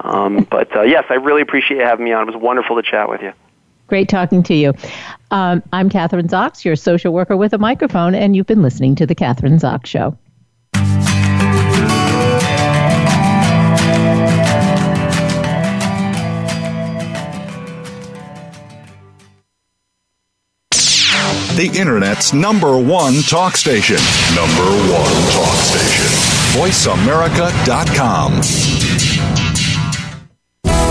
[0.00, 2.26] Um, but uh, yes, I really appreciate you having me on.
[2.28, 3.32] It was wonderful to chat with you.
[3.86, 4.72] Great talking to you.
[5.30, 9.06] Um, I'm Kathryn Zox, your social worker with a microphone, and you've been listening to
[9.06, 10.16] The Kathryn Zox Show.
[21.56, 23.98] The Internet's number one talk station.
[24.34, 26.33] Number one talk station.
[26.54, 29.43] VoiceAmerica.com.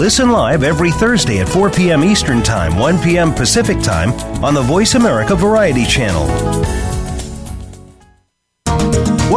[0.00, 2.02] Listen live every Thursday at 4 p.m.
[2.02, 3.34] Eastern Time, 1 p.m.
[3.34, 6.89] Pacific Time on the Voice America Variety Channel.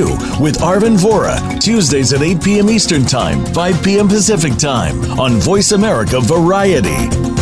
[0.00, 2.70] with Arvin Vohra, Tuesdays at 8 p.m.
[2.70, 4.08] Eastern Time, 5 p.m.
[4.08, 7.41] Pacific Time on Voice America Variety.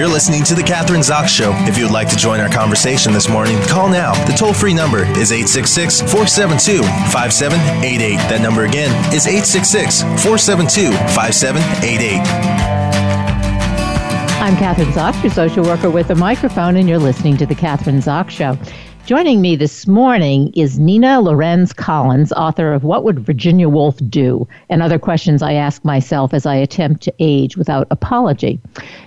[0.00, 1.52] You're listening to The Kathryn Zox Show.
[1.68, 4.14] If you would like to join our conversation this morning, call now.
[4.24, 6.82] The toll free number is 866 472
[7.12, 8.16] 5788.
[8.16, 12.16] That number again is 866 472 5788.
[14.40, 18.00] I'm Kathryn Zox, your social worker with a microphone, and you're listening to The Kathryn
[18.00, 18.56] Zox Show.
[19.06, 24.46] Joining me this morning is Nina Lorez Collins, author of What Would Virginia Woolf Do?
[24.68, 28.60] and other questions I ask myself as I attempt to age without apology.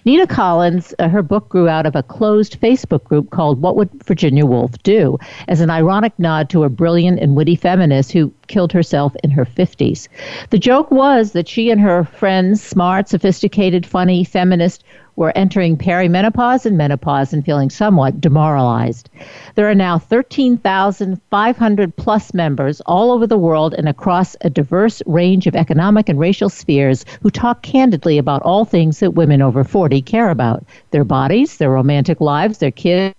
[0.03, 3.91] Nina Collins, uh, her book grew out of a closed Facebook group called What Would
[4.03, 5.17] Virginia Woolf Do?
[5.47, 9.45] as an ironic nod to a brilliant and witty feminist who killed herself in her
[9.45, 10.09] 50s.
[10.49, 14.83] The joke was that she and her friends, smart, sophisticated, funny, feminist,
[15.15, 19.09] were entering perimenopause and menopause and feeling somewhat demoralized.
[19.55, 25.47] There are now 13,500 plus members all over the world and across a diverse range
[25.47, 30.01] of economic and racial spheres who talk candidly about all things that women over 40
[30.01, 33.15] care about their bodies, their romantic lives, their kids,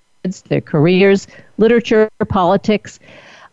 [0.49, 1.27] their careers,
[1.59, 2.99] literature, politics.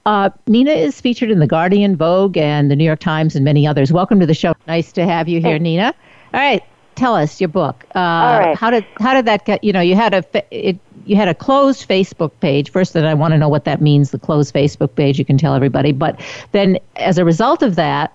[0.05, 3.67] Uh, Nina is featured in The Guardian, Vogue, and The New York Times, and many
[3.67, 3.93] others.
[3.93, 4.53] Welcome to the show.
[4.67, 5.93] Nice to have you here, Nina.
[6.33, 6.63] All right,
[6.95, 7.85] tell us your book.
[7.95, 8.57] Uh, All right.
[8.57, 9.63] How did how did that get?
[9.63, 12.71] You know, you had a it, you had a closed Facebook page.
[12.71, 14.11] First, that I want to know what that means.
[14.11, 15.17] The closed Facebook page.
[15.19, 15.91] You can tell everybody.
[15.91, 16.19] But
[16.51, 18.13] then, as a result of that,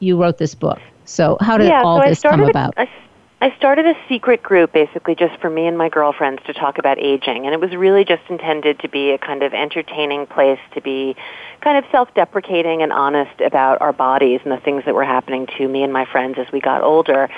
[0.00, 0.78] you wrote this book.
[1.04, 2.74] So how did yeah, all so this I come a- about?
[2.76, 2.88] I,
[3.40, 6.98] I started a secret group basically just for me and my girlfriends to talk about
[6.98, 10.80] aging, and it was really just intended to be a kind of entertaining place to
[10.80, 11.16] be
[11.62, 15.68] kind of self-deprecating and honest about our bodies and the things that were happening to
[15.68, 17.30] me and my friends as we got older.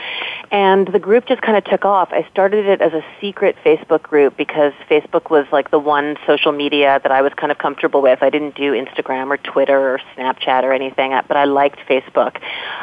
[0.50, 2.08] And the group just kind of took off.
[2.12, 6.52] I started it as a secret Facebook group because Facebook was like the one social
[6.52, 8.22] media that I was kind of comfortable with.
[8.22, 12.40] I didn't do Instagram or Twitter or Snapchat or anything, uh, but I liked Facebook.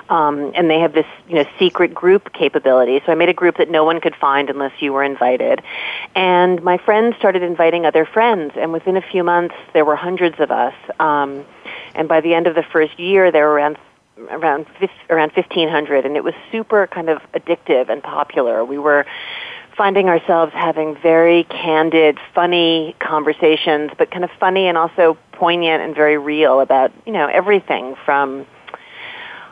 [0.10, 3.02] Um, and they have this, you know, secret group capability.
[3.06, 5.62] So I made a group that no one could find unless you were invited.
[6.16, 10.40] And my friends started inviting other friends, and within a few months there were hundreds
[10.40, 10.76] of us.
[11.00, 11.31] Um,
[11.96, 13.78] and by the end of the first year, there were around
[14.30, 14.66] around
[15.10, 18.64] around 1500 and it was super kind of addictive and popular.
[18.64, 19.06] We were
[19.76, 25.96] finding ourselves having very candid funny conversations but kind of funny and also poignant and
[25.96, 28.46] very real about you know everything from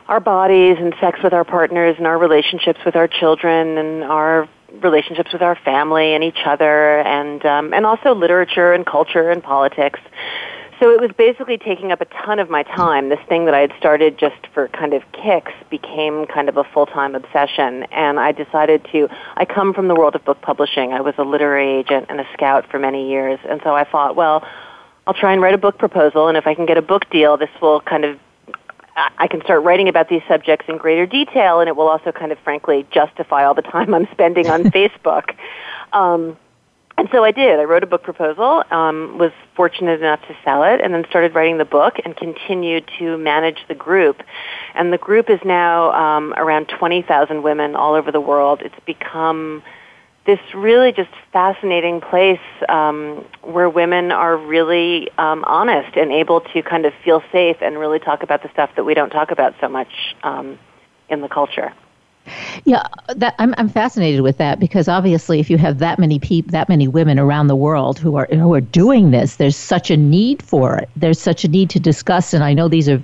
[0.08, 4.48] our bodies and sex with our partners and our relationships with our children and our
[4.82, 9.42] relationships with our family and each other and um, and also literature and culture and
[9.42, 10.00] politics
[10.80, 13.10] so it was basically taking up a ton of my time.
[13.10, 16.64] This thing that I had started just for kind of kicks became kind of a
[16.64, 17.84] full-time obsession.
[17.92, 20.94] And I decided to, I come from the world of book publishing.
[20.94, 23.38] I was a literary agent and a scout for many years.
[23.46, 24.42] And so I thought, well,
[25.06, 26.28] I'll try and write a book proposal.
[26.28, 28.18] And if I can get a book deal, this will kind of,
[29.18, 31.60] I can start writing about these subjects in greater detail.
[31.60, 35.34] And it will also kind of, frankly, justify all the time I'm spending on Facebook.
[35.92, 36.38] Um,
[37.00, 37.58] and so I did.
[37.58, 41.34] I wrote a book proposal, um, was fortunate enough to sell it, and then started
[41.34, 44.22] writing the book and continued to manage the group.
[44.74, 48.60] And the group is now um, around 20,000 women all over the world.
[48.62, 49.62] It's become
[50.26, 56.62] this really just fascinating place um, where women are really um, honest and able to
[56.62, 59.54] kind of feel safe and really talk about the stuff that we don't talk about
[59.58, 60.58] so much um,
[61.08, 61.72] in the culture.
[62.64, 66.52] Yeah, that, I'm I'm fascinated with that because obviously, if you have that many people,
[66.52, 69.96] that many women around the world who are who are doing this, there's such a
[69.96, 70.88] need for it.
[70.96, 73.02] There's such a need to discuss, and I know these are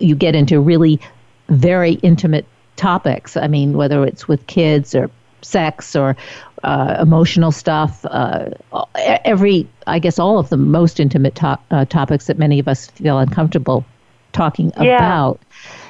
[0.00, 1.00] you get into really
[1.48, 2.46] very intimate
[2.76, 3.36] topics.
[3.36, 5.10] I mean, whether it's with kids or
[5.42, 6.16] sex or
[6.62, 8.50] uh, emotional stuff, uh,
[8.96, 12.86] every I guess all of the most intimate to- uh, topics that many of us
[12.86, 13.84] feel uncomfortable
[14.32, 14.96] talking Yeah.
[14.96, 15.40] about.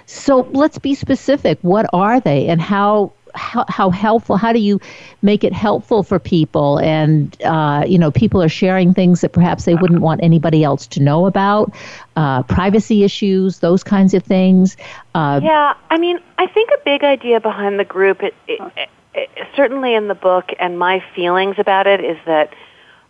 [0.06, 1.58] So let's be specific.
[1.62, 4.36] What are they, and how how, how helpful?
[4.36, 4.80] How do you
[5.22, 6.78] make it helpful for people?
[6.78, 10.86] And uh, you know, people are sharing things that perhaps they wouldn't want anybody else
[10.88, 11.74] to know about.
[12.16, 14.76] Uh, privacy issues, those kinds of things.
[15.14, 19.30] Uh, Yeah, I mean, I think a big idea behind the group, it, it, it,
[19.56, 22.54] certainly in the book, and my feelings about it is that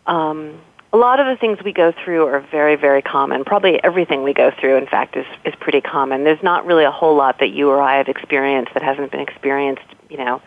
[0.07, 0.61] um,
[0.93, 3.45] a lot of the things we go through are very, very common.
[3.45, 6.25] Probably everything we go through, in fact, is is pretty common.
[6.25, 9.21] There's not really a whole lot that you or I have experienced that hasn't been
[9.21, 10.43] experienced, you know,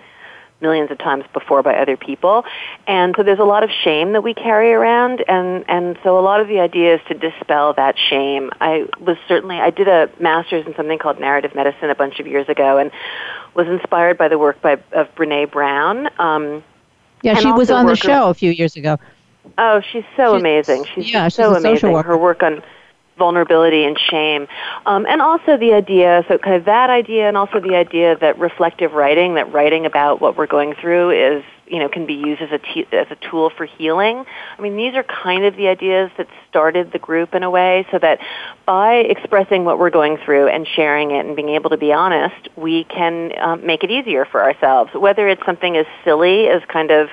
[0.61, 2.45] millions of times before by other people.
[2.85, 6.21] And so there's a lot of shame that we carry around and and so a
[6.21, 8.51] lot of the idea is to dispel that shame.
[8.61, 12.27] I was certainly I did a masters in something called narrative medicine a bunch of
[12.27, 12.91] years ago and
[13.55, 16.07] was inspired by the work by of Brené Brown.
[16.19, 16.63] Um
[17.23, 18.99] yeah, she was on the show a few years ago.
[19.57, 20.85] Oh, she's so She's- amazing.
[20.93, 21.95] She's yeah, so she's amazing.
[21.95, 22.61] Her work on
[23.17, 24.47] vulnerability and shame.
[24.85, 28.37] Um, and also the idea, so kind of that idea and also the idea that
[28.37, 32.41] reflective writing, that writing about what we're going through is you know can be used
[32.41, 34.23] as a as a tool for healing.
[34.57, 37.87] I mean, these are kind of the ideas that started the group in a way,
[37.91, 38.19] so that
[38.65, 42.49] by expressing what we're going through and sharing it and being able to be honest,
[42.55, 44.93] we can um, make it easier for ourselves.
[44.93, 47.09] Whether it's something as silly as kind of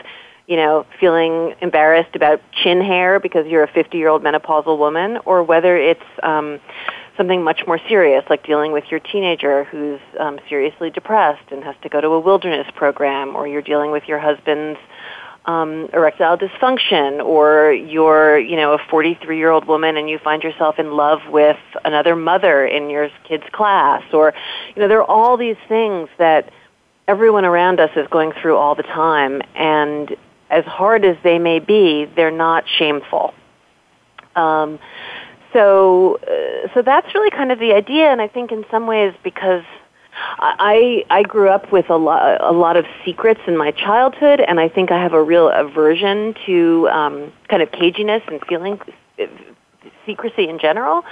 [0.53, 5.17] you know, feeling embarrassed about chin hair because you're a 50 year old menopausal woman,
[5.25, 6.61] or whether it's um,
[7.17, 11.75] something much more serious, like dealing with your teenager who's um, seriously depressed and has
[11.81, 14.79] to go to a wilderness program, or you're dealing with your husband's
[15.47, 20.43] um, erectile dysfunction, or you're, you know, a 43 year old woman and you find
[20.43, 24.35] yourself in love with another mother in your kid's class, or,
[24.77, 26.53] you know, there are all these things that
[27.09, 30.15] everyone around us is going through all the time, and
[30.53, 33.35] as hard as they may be, they're not shameful.
[34.37, 34.79] Um,
[35.53, 39.15] so, uh, so that's really kind of the idea, and I think in some ways
[39.25, 39.65] because
[40.39, 44.61] I I grew up with a lot a lot of secrets in my childhood, and
[44.61, 48.79] I think I have a real aversion to um, kind of caginess and feeling
[50.07, 51.03] secrecy in general.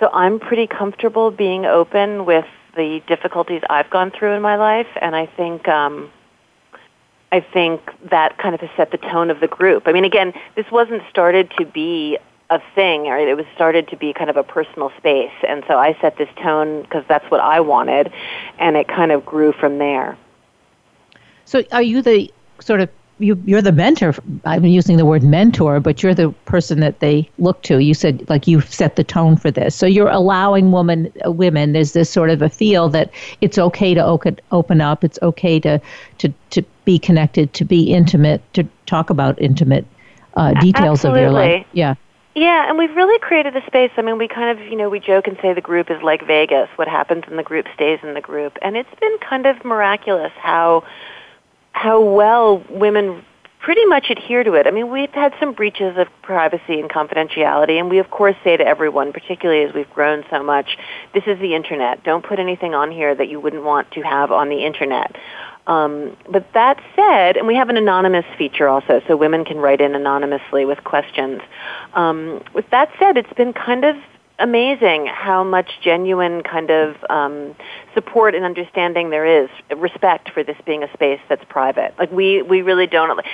[0.00, 4.88] So I'm pretty comfortable being open with the difficulties I've gone through in my life,
[5.00, 5.68] and I think.
[5.68, 6.10] Um,
[7.34, 7.80] I think
[8.10, 9.88] that kind of has set the tone of the group.
[9.88, 12.16] I mean, again, this wasn't started to be
[12.48, 15.32] a thing, it was started to be kind of a personal space.
[15.48, 18.12] And so I set this tone because that's what I wanted,
[18.60, 20.16] and it kind of grew from there.
[21.44, 22.88] So, are you the sort of
[23.18, 24.14] you, you're the mentor.
[24.44, 27.78] I'm using the word mentor, but you're the person that they look to.
[27.78, 31.72] You said like you've set the tone for this, so you're allowing women, uh, women.
[31.72, 33.10] There's this sort of a feel that
[33.40, 35.04] it's okay to open, open up.
[35.04, 35.80] It's okay to
[36.18, 39.86] to to be connected, to be intimate, to talk about intimate
[40.36, 41.20] uh, details Absolutely.
[41.20, 41.66] of your life.
[41.72, 41.94] Yeah.
[42.36, 43.92] Yeah, and we've really created a space.
[43.96, 46.26] I mean, we kind of, you know, we joke and say the group is like
[46.26, 46.68] Vegas.
[46.74, 48.58] What happens in the group stays in the group.
[48.60, 50.82] And it's been kind of miraculous how
[51.74, 53.22] how well women
[53.58, 54.66] pretty much adhere to it.
[54.66, 58.56] I mean, we've had some breaches of privacy and confidentiality, and we of course say
[58.56, 60.76] to everyone, particularly as we've grown so much,
[61.14, 62.04] this is the internet.
[62.04, 65.16] Don't put anything on here that you wouldn't want to have on the internet.
[65.66, 69.80] Um, but that said, and we have an anonymous feature also, so women can write
[69.80, 71.40] in anonymously with questions.
[71.94, 73.96] Um, with that said, it's been kind of
[74.38, 77.54] amazing how much genuine kind of um,
[77.94, 81.94] support and understanding there is, respect for this being a space that's private.
[81.98, 83.24] Like we, we really don't.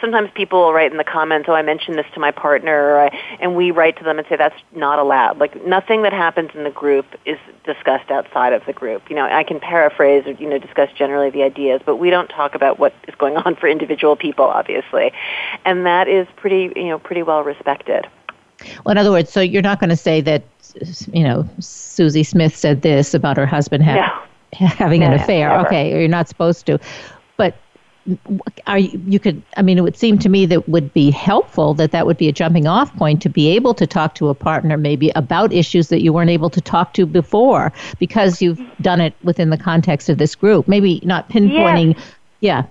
[0.00, 3.70] Sometimes people write in the comments, "Oh, I mentioned this to my partner," and we
[3.70, 5.38] write to them and say that's not allowed.
[5.38, 9.08] Like nothing that happens in the group is discussed outside of the group.
[9.08, 12.28] You know, I can paraphrase or you know discuss generally the ideas, but we don't
[12.28, 15.12] talk about what is going on for individual people, obviously,
[15.64, 18.06] and that is pretty you know pretty well respected.
[18.84, 20.42] Well, in other words, so you're not going to say that,
[21.12, 24.66] you know, Susie Smith said this about her husband ha- no.
[24.66, 25.48] having no, an affair.
[25.48, 25.66] Never.
[25.66, 26.78] Okay, you're not supposed to.
[27.36, 27.56] But
[28.66, 31.74] are you, you could, I mean, it would seem to me that would be helpful
[31.74, 34.34] that that would be a jumping off point to be able to talk to a
[34.34, 39.00] partner maybe about issues that you weren't able to talk to before because you've done
[39.00, 40.66] it within the context of this group.
[40.68, 41.98] Maybe not pinpointing.
[42.40, 42.64] Yeah.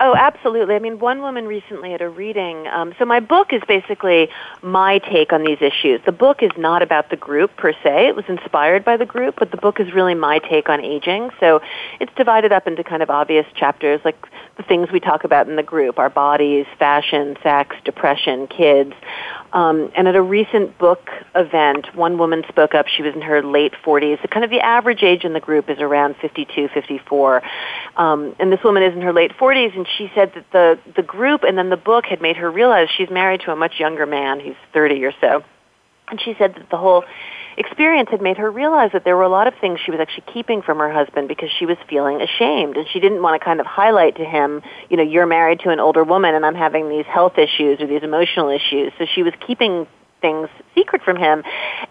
[0.00, 0.74] Oh, absolutely.
[0.74, 2.66] I mean, one woman recently at a reading.
[2.66, 4.28] Um, so my book is basically
[4.60, 6.00] my take on these issues.
[6.04, 8.08] The book is not about the group per se.
[8.08, 11.30] It was inspired by the group, but the book is really my take on aging.
[11.38, 11.62] So
[12.00, 14.20] it's divided up into kind of obvious chapters, like
[14.56, 18.94] the things we talk about in the group: our bodies, fashion, sex, depression, kids.
[19.52, 22.86] Um, and at a recent book event, one woman spoke up.
[22.88, 24.20] She was in her late 40s.
[24.20, 27.42] So kind of the average age in the group is around 52, 54.
[27.96, 31.02] Um, and this woman is in her late 40s, and she said that the the
[31.02, 34.06] group and then the book had made her realize she's married to a much younger
[34.06, 34.40] man.
[34.40, 35.44] He's 30 or so.
[36.08, 37.04] And she said that the whole
[37.56, 40.24] experience had made her realize that there were a lot of things she was actually
[40.32, 43.60] keeping from her husband because she was feeling ashamed and she didn't want to kind
[43.60, 46.88] of highlight to him, you know, you're married to an older woman and I'm having
[46.88, 48.92] these health issues or these emotional issues.
[48.98, 49.86] So she was keeping
[50.24, 51.42] things secret from him.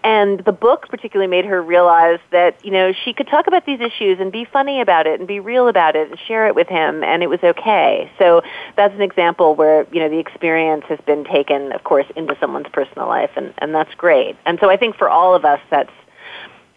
[0.02, 3.78] And the book particularly made her realize that, you know, she could talk about these
[3.78, 6.66] issues and be funny about it and be real about it and share it with
[6.66, 8.10] him and it was okay.
[8.18, 8.42] So
[8.76, 12.66] that's an example where, you know, the experience has been taken, of course, into someone's
[12.72, 14.36] personal life and, and that's great.
[14.46, 15.92] And so I think for all of us that's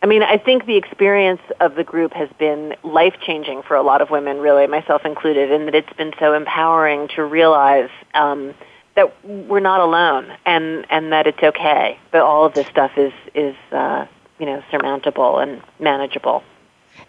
[0.03, 3.81] I mean, I think the experience of the group has been life changing for a
[3.81, 8.53] lot of women, really, myself included, in that it's been so empowering to realize um,
[8.97, 13.13] that we're not alone and and that it's okay that all of this stuff is
[13.33, 14.05] is uh,
[14.39, 16.43] you know surmountable and manageable.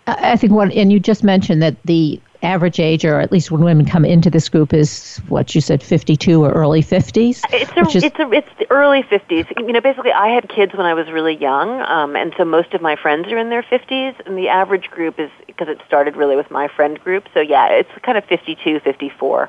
[0.07, 3.62] I think one, and you just mentioned that the average age, or at least when
[3.62, 7.43] women come into this group, is what you said, 52 or early 50s.
[7.51, 9.51] It's a, is, it's a, it's the early 50s.
[9.59, 12.74] You know, basically, I had kids when I was really young, um, and so most
[12.74, 16.16] of my friends are in their 50s, and the average group is because it started
[16.16, 17.26] really with my friend group.
[17.32, 19.49] So yeah, it's kind of 52, 54.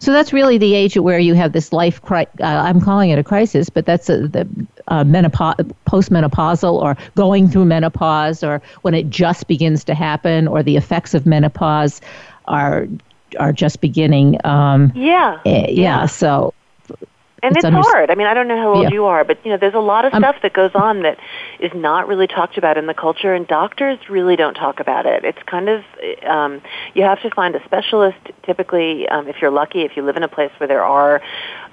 [0.00, 2.00] So that's really the age where you have this life.
[2.02, 4.48] Cri- uh, I'm calling it a crisis, but that's a, the
[4.88, 10.62] uh, menopause, postmenopausal, or going through menopause, or when it just begins to happen, or
[10.62, 12.00] the effects of menopause
[12.46, 12.86] are
[13.38, 14.44] are just beginning.
[14.44, 15.40] Um, yeah.
[15.44, 15.66] yeah.
[15.68, 16.06] Yeah.
[16.06, 16.52] So
[17.42, 18.10] and it's, it's hard.
[18.10, 18.90] I mean, I don't know how old Yeah.
[18.90, 21.18] you are, but you know, there's a lot of Um, stuff that goes on that
[21.58, 25.24] is not really talked about in the culture, and doctors really don't talk about it.
[25.24, 25.84] It's kind of
[26.26, 26.60] um,
[26.94, 28.18] you have to find a specialist.
[28.42, 31.22] Typically, um, if you're lucky, if you live in a place where there are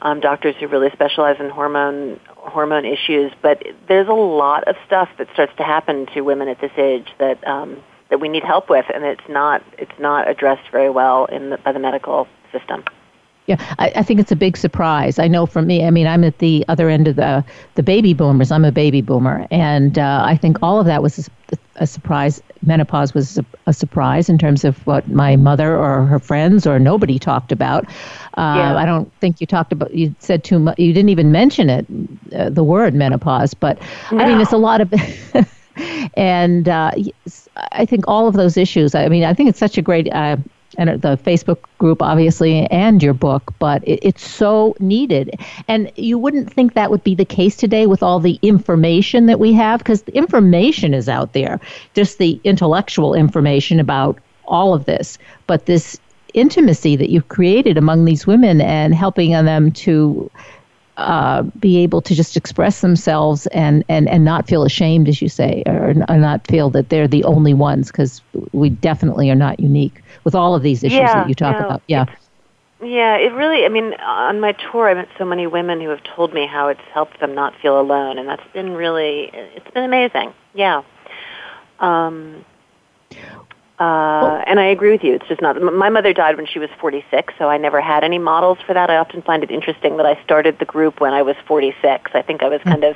[0.01, 5.09] um, doctors who really specialize in hormone hormone issues, but there's a lot of stuff
[5.17, 7.77] that starts to happen to women at this age that um,
[8.09, 11.57] that we need help with, and it's not it's not addressed very well in the,
[11.57, 12.83] by the medical system.
[13.47, 15.19] Yeah, I, I think it's a big surprise.
[15.19, 17.45] I know for me, I mean, I'm at the other end of the
[17.75, 18.51] the baby boomers.
[18.51, 22.41] I'm a baby boomer, and uh, I think all of that was a, a surprise.
[22.65, 26.77] Menopause was a, a surprise in terms of what my mother or her friends or
[26.77, 27.85] nobody talked about.
[28.37, 28.75] Uh, Yeah.
[28.75, 29.93] I don't think you talked about.
[29.93, 30.77] You said too much.
[30.77, 31.85] You didn't even mention it,
[32.35, 33.53] uh, the word menopause.
[33.53, 33.79] But
[34.11, 34.41] I mean, No.
[34.41, 34.93] it's a lot of.
[36.15, 36.91] and uh,
[37.71, 38.93] I think all of those issues.
[38.93, 40.11] I mean, I think it's such a great.
[40.77, 45.39] And the Facebook group, obviously, and your book, but it, it's so needed.
[45.67, 49.39] And you wouldn't think that would be the case today with all the information that
[49.39, 51.59] we have, because the information is out there,
[51.93, 55.17] just the intellectual information about all of this.
[55.47, 55.99] But this
[56.33, 60.29] intimacy that you've created among these women and helping them to
[60.97, 65.29] uh, be able to just express themselves and, and, and not feel ashamed, as you
[65.29, 68.21] say, or, or not feel that they're the only ones, because
[68.51, 71.65] we definitely are not unique with all of these issues Yeah, that you talk no,
[71.65, 71.81] about.
[71.87, 72.05] Yeah.
[72.81, 76.03] Yeah, it really, I mean, on my tour, I met so many women who have
[76.03, 79.83] told me how it's helped them not feel alone, and that's been really, it's been
[79.83, 80.33] amazing.
[80.53, 80.83] Yeah.
[81.79, 82.45] Um,
[83.79, 85.13] uh, and I agree with you.
[85.13, 85.55] It's just not.
[85.55, 88.73] m- My mother died when she was 46, so I never had any models for
[88.73, 88.89] that.
[88.89, 92.11] I often find it interesting that I started the group when I was 46.
[92.13, 92.95] I think I was kind of,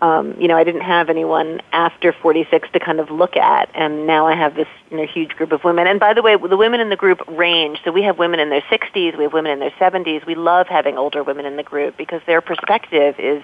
[0.00, 4.06] um, you know, I didn't have anyone after 46 to kind of look at, and
[4.06, 5.86] now I have this you know huge group of women.
[5.86, 7.80] And by the way, the women in the group range.
[7.84, 10.24] So we have women in their 60s, we have women in their 70s.
[10.24, 13.42] We love having older women in the group because their perspective is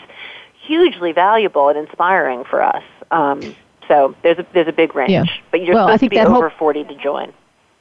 [0.63, 2.83] hugely valuable and inspiring for us.
[3.11, 3.55] Um,
[3.89, 5.25] so there's a there's a big range, Yeah.
[5.51, 7.33] but you're Well, I supposed think to be that over whole- 40 to join.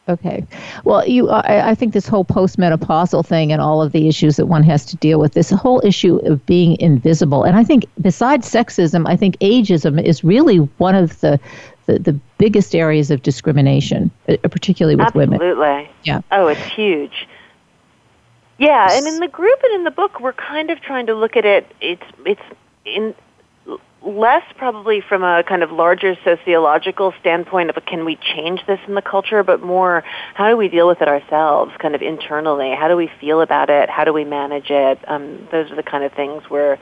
[0.07, 0.45] Okay.
[0.83, 4.45] Well, you, I, I think this whole postmenopausal thing and all of the issues that
[4.45, 7.41] one has to deal with, this whole issue of being invisible.
[7.43, 11.39] And I think besides sexism, I think ageism is really one of the,
[11.87, 15.41] the, the biggest areas of discrimination, uh, particularly with women.
[15.41, 15.89] Absolutely.
[16.03, 16.21] Yeah.
[16.31, 17.27] Oh, it's huge.
[18.59, 21.35] Yeah, and in the group and in the book, we're kind of trying to look
[21.35, 21.65] at it.
[21.81, 22.41] It's it's
[22.85, 23.15] in
[24.05, 28.93] less probably from a kind of larger sociological standpoint of can we change this in
[28.93, 30.03] the culture, but more
[30.33, 32.73] how do we deal with it ourselves, kind of internally.
[32.75, 33.89] How do we feel about it?
[33.89, 34.99] How do we manage it?
[35.07, 36.79] Um, those are the kind of things where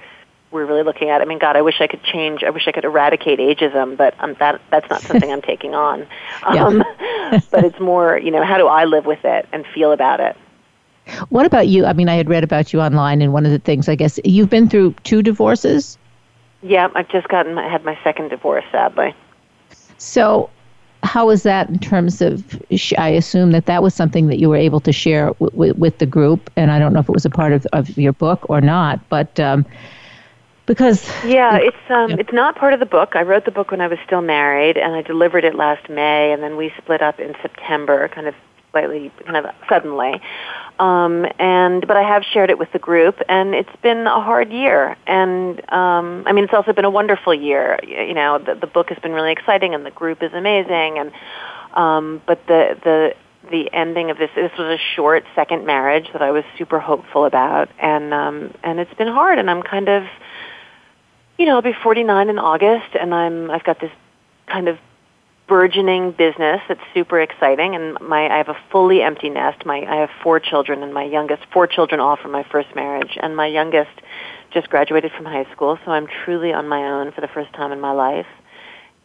[0.51, 1.21] we're really looking at.
[1.21, 2.43] I mean, God, I wish I could change.
[2.43, 6.07] I wish I could eradicate ageism, but um, that that's not something I'm taking on.
[6.43, 6.83] Um,
[7.51, 10.35] but it's more, you know, how do I live with it and feel about it?
[11.29, 11.85] What about you?
[11.85, 14.19] I mean, I had read about you online, and one of the things, I guess,
[14.23, 15.97] you've been through two divorces.
[16.63, 19.13] Yeah, I've just gotten I had my second divorce, sadly.
[19.97, 20.49] So,
[21.03, 22.61] how was that in terms of?
[22.97, 25.97] I assume that that was something that you were able to share w- w- with
[25.99, 28.49] the group, and I don't know if it was a part of, of your book
[28.49, 29.65] or not, but um,
[30.65, 32.17] because Yeah, it's um Yeah.
[32.19, 33.15] it's not part of the book.
[33.15, 36.31] I wrote the book when I was still married and I delivered it last May
[36.31, 38.35] and then we split up in September, kind of
[38.71, 40.21] slightly kind of suddenly.
[40.79, 44.51] Um and but I have shared it with the group and it's been a hard
[44.51, 47.79] year and um I mean it's also been a wonderful year.
[47.83, 51.11] You know, the the book has been really exciting and the group is amazing and
[51.73, 53.15] um but the the
[53.51, 57.25] the ending of this this was a short second marriage that I was super hopeful
[57.25, 60.03] about and um and it's been hard and I'm kind of
[61.37, 63.91] you know, I'll be 49 in August, and I'm I've got this
[64.47, 64.77] kind of
[65.47, 69.65] burgeoning business that's super exciting, and my I have a fully empty nest.
[69.65, 73.17] My I have four children, and my youngest four children all from my first marriage,
[73.21, 73.91] and my youngest
[74.51, 77.71] just graduated from high school, so I'm truly on my own for the first time
[77.71, 78.27] in my life,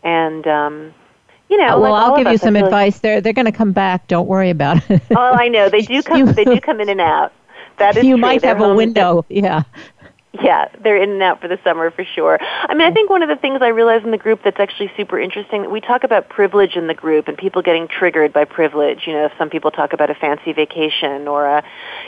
[0.02, 0.94] and um,
[1.48, 2.98] you know, well, like I'll give you us, some like- advice.
[3.00, 4.06] They're they're going to come back.
[4.08, 5.02] Don't worry about it.
[5.10, 6.26] oh, I know they do come.
[6.26, 7.32] They do come in and out.
[7.78, 8.20] That is you true.
[8.20, 9.24] might They're have a window.
[9.28, 9.62] Yeah.
[10.34, 12.38] Yeah, they're in and out for the summer for sure.
[12.40, 14.92] I mean, I think one of the things I realize in the group that's actually
[14.94, 18.44] super interesting, that we talk about privilege in the group and people getting triggered by
[18.44, 19.06] privilege.
[19.06, 21.64] You know, if some people talk about a fancy vacation or a,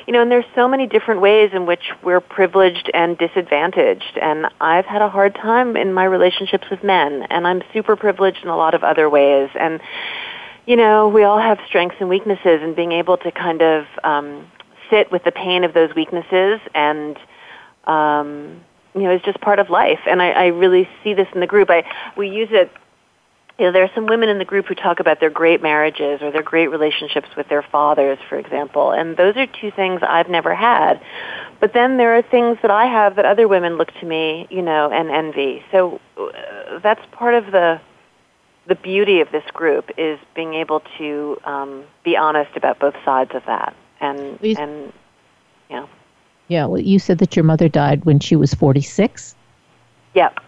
[0.06, 4.18] you know, and there's so many different ways in which we're privileged and disadvantaged.
[4.20, 8.42] And I've had a hard time in my relationships with men, and I'm super privileged
[8.42, 9.48] in a lot of other ways.
[9.58, 9.80] And,
[10.66, 14.46] you know, we all have strengths and weaknesses, and being able to kind of, um,
[14.90, 17.16] sit with the pain of those weaknesses and
[17.84, 18.60] um,
[18.94, 20.00] you know, it's just part of life.
[20.06, 21.70] And I, I really see this in the group.
[21.70, 21.84] I
[22.16, 22.70] we use it.
[23.58, 26.22] You know, there are some women in the group who talk about their great marriages
[26.22, 28.90] or their great relationships with their fathers, for example.
[28.90, 30.98] And those are two things I've never had.
[31.60, 34.62] But then there are things that I have that other women look to me, you
[34.62, 35.62] know, and envy.
[35.70, 37.80] So uh, that's part of the
[38.66, 43.32] the beauty of this group is being able to um, be honest about both sides
[43.34, 43.74] of that.
[44.00, 44.92] And and
[45.68, 45.86] yeah.
[46.50, 49.36] Yeah, well, you said that your mother died when she was 46.
[50.14, 50.40] Yep.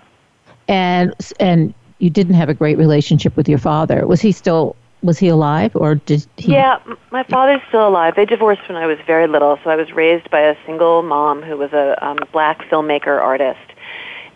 [0.66, 4.04] And and you didn't have a great relationship with your father.
[4.04, 4.74] Was he still
[5.04, 6.80] was he alive or did he Yeah,
[7.12, 8.16] my father's still alive.
[8.16, 11.40] They divorced when I was very little, so I was raised by a single mom
[11.40, 13.60] who was a um, black filmmaker artist.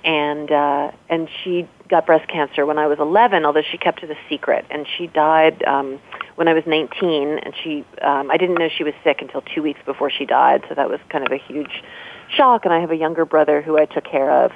[0.05, 4.11] And uh and she got breast cancer when I was 11, although she kept it
[4.11, 5.99] a secret and she died um
[6.37, 9.63] when I was 19, and she, um, I didn't know she was sick until two
[9.63, 11.83] weeks before she died, so that was kind of a huge
[12.29, 12.65] shock.
[12.65, 14.53] And I have a younger brother who I took care of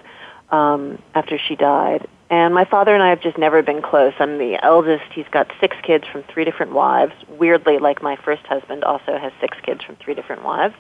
[0.51, 2.07] um, after she died.
[2.29, 4.13] And my father and I have just never been close.
[4.21, 5.13] I'm the eldest.
[5.13, 7.13] He's got six kids from three different wives.
[7.29, 10.75] Weirdly, like my first husband, also has six kids from three different wives.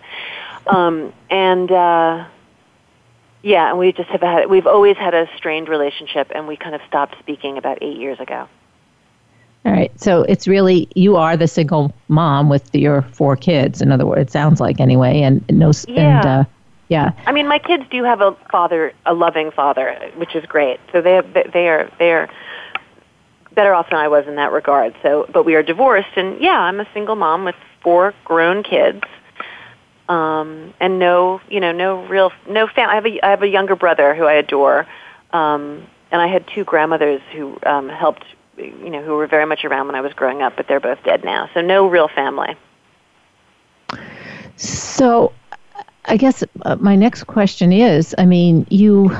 [0.68, 2.26] Um, and uh,
[3.42, 4.48] yeah, and we just have had.
[4.48, 8.20] We've always had a strained relationship, and we kind of stopped speaking about eight years
[8.20, 8.48] ago.
[9.64, 9.92] All right.
[10.00, 13.82] So it's really you are the single mom with your four kids.
[13.82, 15.72] In other words, it sounds like anyway, and no.
[15.86, 16.18] Yeah.
[16.18, 16.44] And, uh,
[16.88, 17.12] yeah.
[17.26, 20.80] I mean, my kids do have a father, a loving father, which is great.
[20.92, 22.28] So they have, they are they are
[23.54, 24.94] better off than I was in that regard.
[25.02, 29.04] So, but we are divorced, and yeah, I'm a single mom with four grown kids,
[30.08, 32.92] um, and no, you know, no real no family.
[32.92, 34.86] I have a I have a younger brother who I adore,
[35.32, 38.24] um, and I had two grandmothers who um, helped
[38.60, 41.02] you know, who were very much around when I was growing up, but they're both
[41.04, 41.48] dead now.
[41.54, 42.56] So no real family.
[44.56, 45.32] So,
[46.06, 49.16] I guess uh, my next question is, I mean, you,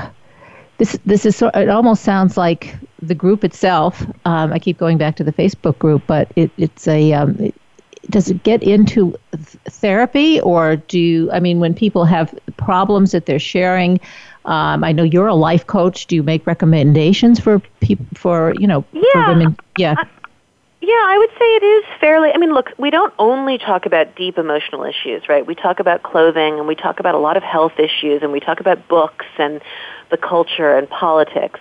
[0.77, 4.05] this this is it almost sounds like the group itself.
[4.25, 7.55] Um, I keep going back to the Facebook group, but it, it's a um, it,
[8.09, 9.15] does it get into
[9.65, 13.99] therapy or do I mean when people have problems that they're sharing
[14.45, 16.07] um, I know you're a life coach.
[16.07, 19.01] Do you make recommendations for people for you know yeah.
[19.13, 19.57] for women?
[19.77, 19.95] Yeah.
[19.97, 20.05] Uh,
[20.81, 22.31] yeah, I would say it is fairly.
[22.33, 25.45] I mean, look, we don't only talk about deep emotional issues, right?
[25.45, 28.39] We talk about clothing and we talk about a lot of health issues and we
[28.39, 29.61] talk about books and
[30.09, 31.59] the culture and politics.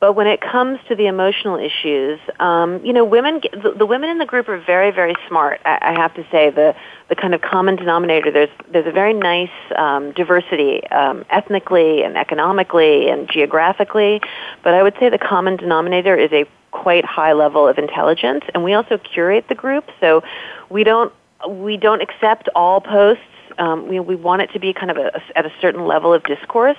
[0.00, 4.10] But when it comes to the emotional issues, um, you know, women, the, the women
[4.10, 5.60] in the group are very, very smart.
[5.64, 6.74] I, I have to say, the
[7.08, 8.30] the kind of common denominator.
[8.30, 14.20] There's there's a very nice um, diversity, um, ethnically and economically and geographically.
[14.62, 18.62] But I would say the common denominator is a quite high level of intelligence, and
[18.62, 20.22] we also curate the group, so
[20.70, 21.12] we don't
[21.48, 23.22] we don't accept all posts
[23.58, 26.22] um, we, we want it to be kind of a, at a certain level of
[26.24, 26.78] discourse.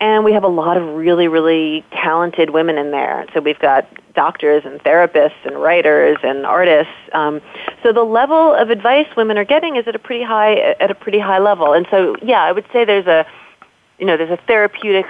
[0.00, 3.26] And we have a lot of really, really talented women in there.
[3.34, 6.92] So we've got doctors and therapists and writers and artists.
[7.12, 7.40] Um,
[7.82, 10.94] so the level of advice women are getting is at a pretty high at a
[10.94, 11.72] pretty high level.
[11.72, 13.26] And so yeah, I would say there's a
[13.98, 15.06] you know there's a therapeutic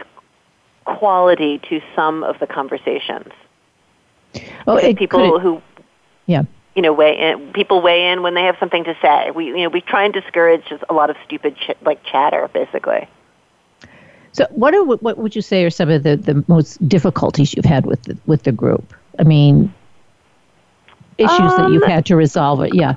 [0.84, 3.32] quality to some of the conversations.
[4.90, 5.62] It, people who
[6.26, 6.44] yeah
[6.74, 9.30] you know, weigh in, people weigh in when they have something to say.
[9.30, 12.48] We, you know, we try and discourage just a lot of stupid ch- like chatter,
[12.52, 13.08] basically.
[14.32, 17.64] So, what are what would you say are some of the, the most difficulties you've
[17.64, 18.94] had with the, with the group?
[19.18, 19.74] I mean,
[21.18, 22.62] issues um, that you've um, had to resolve.
[22.62, 22.94] It, yeah.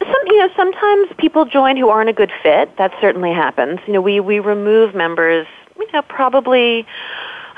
[0.00, 2.76] Some, you know, sometimes people join who aren't a good fit.
[2.76, 3.78] That certainly happens.
[3.86, 5.46] You know, we we remove members.
[5.78, 6.86] You know, probably,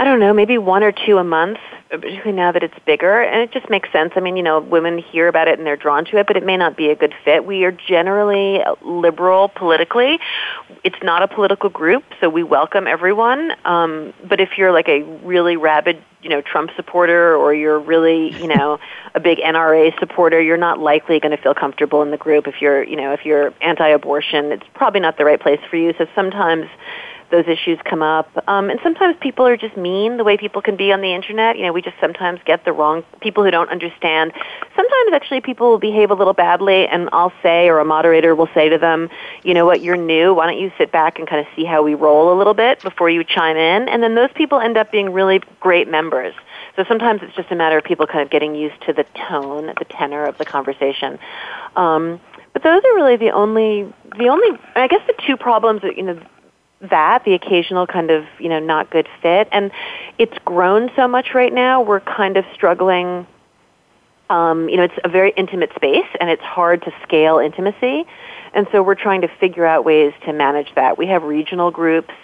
[0.00, 1.58] I don't know, maybe one or two a month
[1.90, 4.12] particularly now that it's bigger, and it just makes sense.
[4.14, 6.44] I mean, you know, women hear about it and they're drawn to it, but it
[6.44, 7.44] may not be a good fit.
[7.44, 10.20] We are generally liberal politically.
[10.84, 13.52] It's not a political group, so we welcome everyone.
[13.64, 18.36] Um, but if you're like a really rabid, you know, Trump supporter, or you're really,
[18.40, 18.78] you know,
[19.14, 22.46] a big NRA supporter, you're not likely going to feel comfortable in the group.
[22.46, 25.92] If you're, you know, if you're anti-abortion, it's probably not the right place for you.
[25.98, 26.66] So sometimes
[27.30, 28.28] those issues come up.
[28.48, 31.56] Um, and sometimes people are just mean the way people can be on the internet.
[31.56, 34.32] You know, we just sometimes get the wrong people who don't understand.
[34.76, 38.48] Sometimes actually people will behave a little badly and I'll say or a moderator will
[38.54, 39.08] say to them,
[39.42, 40.34] you know what, you're new.
[40.34, 42.82] Why don't you sit back and kind of see how we roll a little bit
[42.82, 43.88] before you chime in?
[43.88, 46.34] And then those people end up being really great members.
[46.76, 49.66] So sometimes it's just a matter of people kind of getting used to the tone,
[49.66, 51.18] the tenor of the conversation.
[51.76, 52.20] Um,
[52.52, 56.02] but those are really the only, the only, I guess the two problems that, you
[56.02, 56.20] know,
[56.82, 59.48] that, the occasional kind of, you know, not good fit.
[59.52, 59.70] And
[60.18, 63.26] it's grown so much right now, we're kind of struggling
[64.30, 68.06] um, you know, it's a very intimate space and it's hard to scale intimacy.
[68.54, 70.96] And so we're trying to figure out ways to manage that.
[70.96, 72.14] We have regional groups.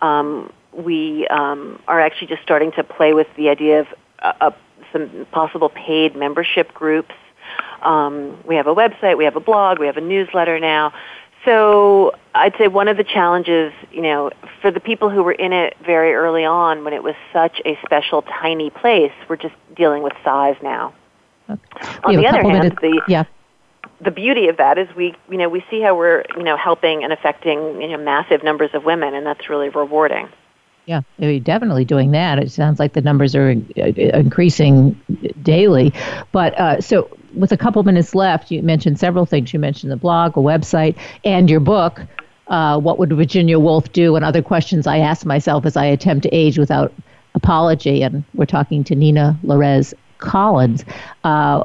[0.00, 3.86] Um, we um, are actually just starting to play with the idea of
[4.20, 4.50] uh, uh,
[4.92, 7.14] some possible paid membership groups.
[7.82, 10.92] Um, we have a website, we have a blog, we have a newsletter now.
[11.48, 14.30] So I'd say one of the challenges, you know,
[14.60, 17.78] for the people who were in it very early on when it was such a
[17.86, 20.92] special, tiny place, we're just dealing with size now.
[21.48, 21.88] Okay.
[22.04, 22.76] On the other hand, minutes.
[22.82, 23.24] the yeah.
[24.02, 27.02] the beauty of that is we, you know, we see how we're, you know, helping
[27.02, 30.28] and affecting, you know, massive numbers of women, and that's really rewarding.
[30.88, 32.38] Yeah, you're definitely doing that.
[32.38, 34.98] It sounds like the numbers are uh, increasing
[35.42, 35.92] daily.
[36.32, 39.52] But uh, so, with a couple minutes left, you mentioned several things.
[39.52, 42.00] You mentioned the blog, a website, and your book.
[42.46, 44.16] Uh, what would Virginia Woolf do?
[44.16, 46.90] And other questions I ask myself as I attempt to age without
[47.34, 48.02] apology.
[48.02, 50.86] And we're talking to Nina Lorez Collins.
[51.22, 51.64] Uh,